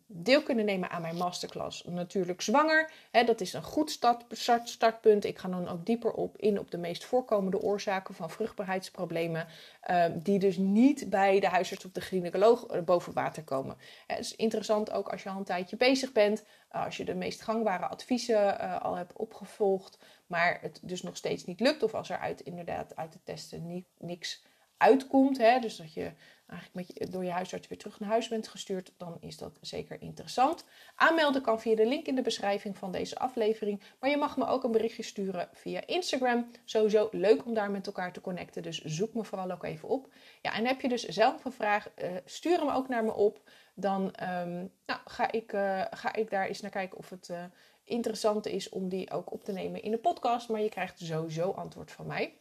deel 0.10 0.43
kunnen 0.43 0.65
nemen 0.65 0.89
aan 0.89 1.02
mijn 1.02 1.15
masterclass 1.15 1.84
Natuurlijk 1.84 2.41
Zwanger. 2.41 2.91
dat 3.12 3.41
is 3.41 3.54
een 3.54 3.63
goed 3.63 3.91
start, 3.91 4.26
startpunt. 4.63 5.26
Ik 5.26 5.38
ga 5.38 5.50
dan 5.50 5.67
ook 5.67 5.86
dieper 5.86 6.12
op 6.12 6.38
in 6.38 6.60
op 6.60 6.72
de 6.72 6.78
meest 6.78 7.06
voorkomende 7.06 7.62
oorzaken 7.62 8.15
van 8.15 8.30
vruchtbaarheidsproblemen. 8.30 9.48
Ehm, 9.82 10.20
die 10.20 10.39
dus 10.39 10.58
niet 10.58 11.10
bij 11.10 11.39
de 11.39 11.48
huisarts 11.48 11.86
of 11.86 11.91
de 11.91 12.02
gynaecoloog 12.02 12.65
eh, 12.65 12.82
boven 12.82 13.13
water 13.13 13.43
komen. 13.43 13.78
Het 14.08 14.20
is 14.20 14.36
interessant 14.36 14.91
ook 14.91 15.10
als 15.10 15.24
je 15.24 15.30
al 15.30 15.38
een 15.38 15.43
tijdje 15.43 15.78
bezig 15.78 16.12
bent. 16.12 16.43
Eh, 16.70 16.86
als 16.86 16.98
je 16.98 17.06
de 17.06 17.15
meest 17.15 17.41
gangbare 17.41 17.86
adviezen 17.86 18.58
uh, 18.62 18.82
al 18.82 18.96
hebt 18.96 19.13
opgevolgd. 19.13 19.98
Maar 20.28 20.58
het 20.62 20.80
dus 20.84 21.02
nog 21.02 21.17
steeds 21.17 21.46
niet 21.46 21.60
lukt. 21.60 21.84
Of 21.84 21.93
als 21.93 22.10
er 22.10 22.20
uit, 22.20 22.41
inderdaad 22.41 22.96
uit 22.96 23.13
de 23.13 23.20
testen 23.24 23.67
niet, 23.67 23.88
niks 23.98 24.43
uitkomt. 24.78 25.38
Hè, 25.38 25.60
dus 25.60 25.76
dat 25.76 25.93
je 25.93 26.12
eigenlijk 26.47 26.99
met 26.99 27.12
door 27.12 27.23
je 27.23 27.31
huisarts 27.31 27.67
weer 27.67 27.77
terug 27.77 27.99
naar 27.99 28.10
huis 28.10 28.27
bent 28.27 28.47
gestuurd, 28.47 28.93
dan 28.97 29.17
is 29.19 29.38
dat 29.38 29.57
zeker 29.62 30.01
interessant. 30.01 30.65
Aanmelden 30.95 31.41
kan 31.41 31.60
via 31.60 31.75
de 31.75 31.86
link 31.86 32.05
in 32.05 32.15
de 32.15 32.21
beschrijving 32.21 32.77
van 32.77 32.91
deze 32.91 33.17
aflevering. 33.17 33.81
Maar 33.99 34.10
je 34.10 34.17
mag 34.17 34.38
me 34.38 34.47
ook 34.47 34.63
een 34.63 34.71
berichtje 34.71 35.03
sturen 35.03 35.49
via 35.53 35.88
Instagram. 35.88 36.51
Sowieso 36.65 37.07
leuk 37.12 37.45
om 37.45 37.53
daar 37.53 37.71
met 37.71 37.88
elkaar 37.88 38.13
te 38.13 38.21
connecten, 38.21 38.63
dus 38.63 38.81
zoek 38.81 39.13
me 39.13 39.23
vooral 39.23 39.51
ook 39.51 39.63
even 39.63 39.89
op. 39.89 40.13
Ja, 40.41 40.53
en 40.53 40.65
heb 40.65 40.81
je 40.81 40.89
dus 40.89 41.03
zelf 41.03 41.45
een 41.45 41.51
vraag, 41.51 41.89
uh, 42.03 42.12
stuur 42.25 42.60
hem 42.60 42.69
ook 42.69 42.88
naar 42.88 43.03
me 43.03 43.13
op. 43.13 43.41
Dan 43.75 44.01
um, 44.03 44.71
nou, 44.86 44.99
ga, 45.05 45.31
ik, 45.31 45.53
uh, 45.53 45.86
ga 45.89 46.13
ik 46.13 46.29
daar 46.29 46.47
eens 46.47 46.62
naar 46.62 46.71
kijken 46.71 46.97
of 46.97 47.10
het 47.10 47.29
uh, 47.29 47.43
interessant 47.83 48.45
is 48.45 48.69
om 48.69 48.89
die 48.89 49.12
ook 49.12 49.31
op 49.31 49.43
te 49.43 49.51
nemen 49.51 49.81
in 49.81 49.91
de 49.91 49.97
podcast. 49.97 50.49
Maar 50.49 50.62
je 50.62 50.69
krijgt 50.69 50.99
sowieso 50.99 51.51
antwoord 51.51 51.91
van 51.91 52.07
mij. 52.07 52.39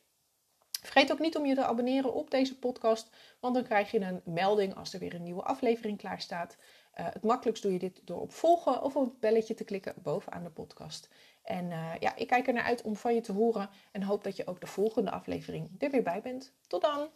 Vergeet 0.86 1.12
ook 1.12 1.18
niet 1.18 1.36
om 1.36 1.46
je 1.46 1.54
te 1.54 1.64
abonneren 1.64 2.14
op 2.14 2.30
deze 2.30 2.58
podcast, 2.58 3.10
want 3.40 3.54
dan 3.54 3.64
krijg 3.64 3.90
je 3.90 4.00
een 4.00 4.20
melding 4.24 4.74
als 4.74 4.92
er 4.92 5.00
weer 5.00 5.14
een 5.14 5.22
nieuwe 5.22 5.42
aflevering 5.42 5.98
klaar 5.98 6.20
staat. 6.20 6.56
Uh, 7.00 7.06
het 7.12 7.22
makkelijkst 7.22 7.62
doe 7.62 7.72
je 7.72 7.78
dit 7.78 8.00
door 8.04 8.20
op 8.20 8.32
volgen 8.32 8.82
of 8.82 8.96
op 8.96 9.04
het 9.04 9.20
belletje 9.20 9.54
te 9.54 9.64
klikken 9.64 9.94
bovenaan 10.02 10.42
de 10.42 10.50
podcast. 10.50 11.08
En 11.42 11.70
uh, 11.70 11.92
ja, 12.00 12.16
ik 12.16 12.26
kijk 12.26 12.46
er 12.46 12.52
naar 12.52 12.64
uit 12.64 12.82
om 12.82 12.96
van 12.96 13.14
je 13.14 13.20
te 13.20 13.32
horen 13.32 13.70
en 13.92 14.02
hoop 14.02 14.24
dat 14.24 14.36
je 14.36 14.46
ook 14.46 14.60
de 14.60 14.66
volgende 14.66 15.10
aflevering 15.10 15.70
er 15.78 15.90
weer 15.90 16.02
bij 16.02 16.22
bent. 16.22 16.52
Tot 16.66 16.82
dan! 16.82 17.08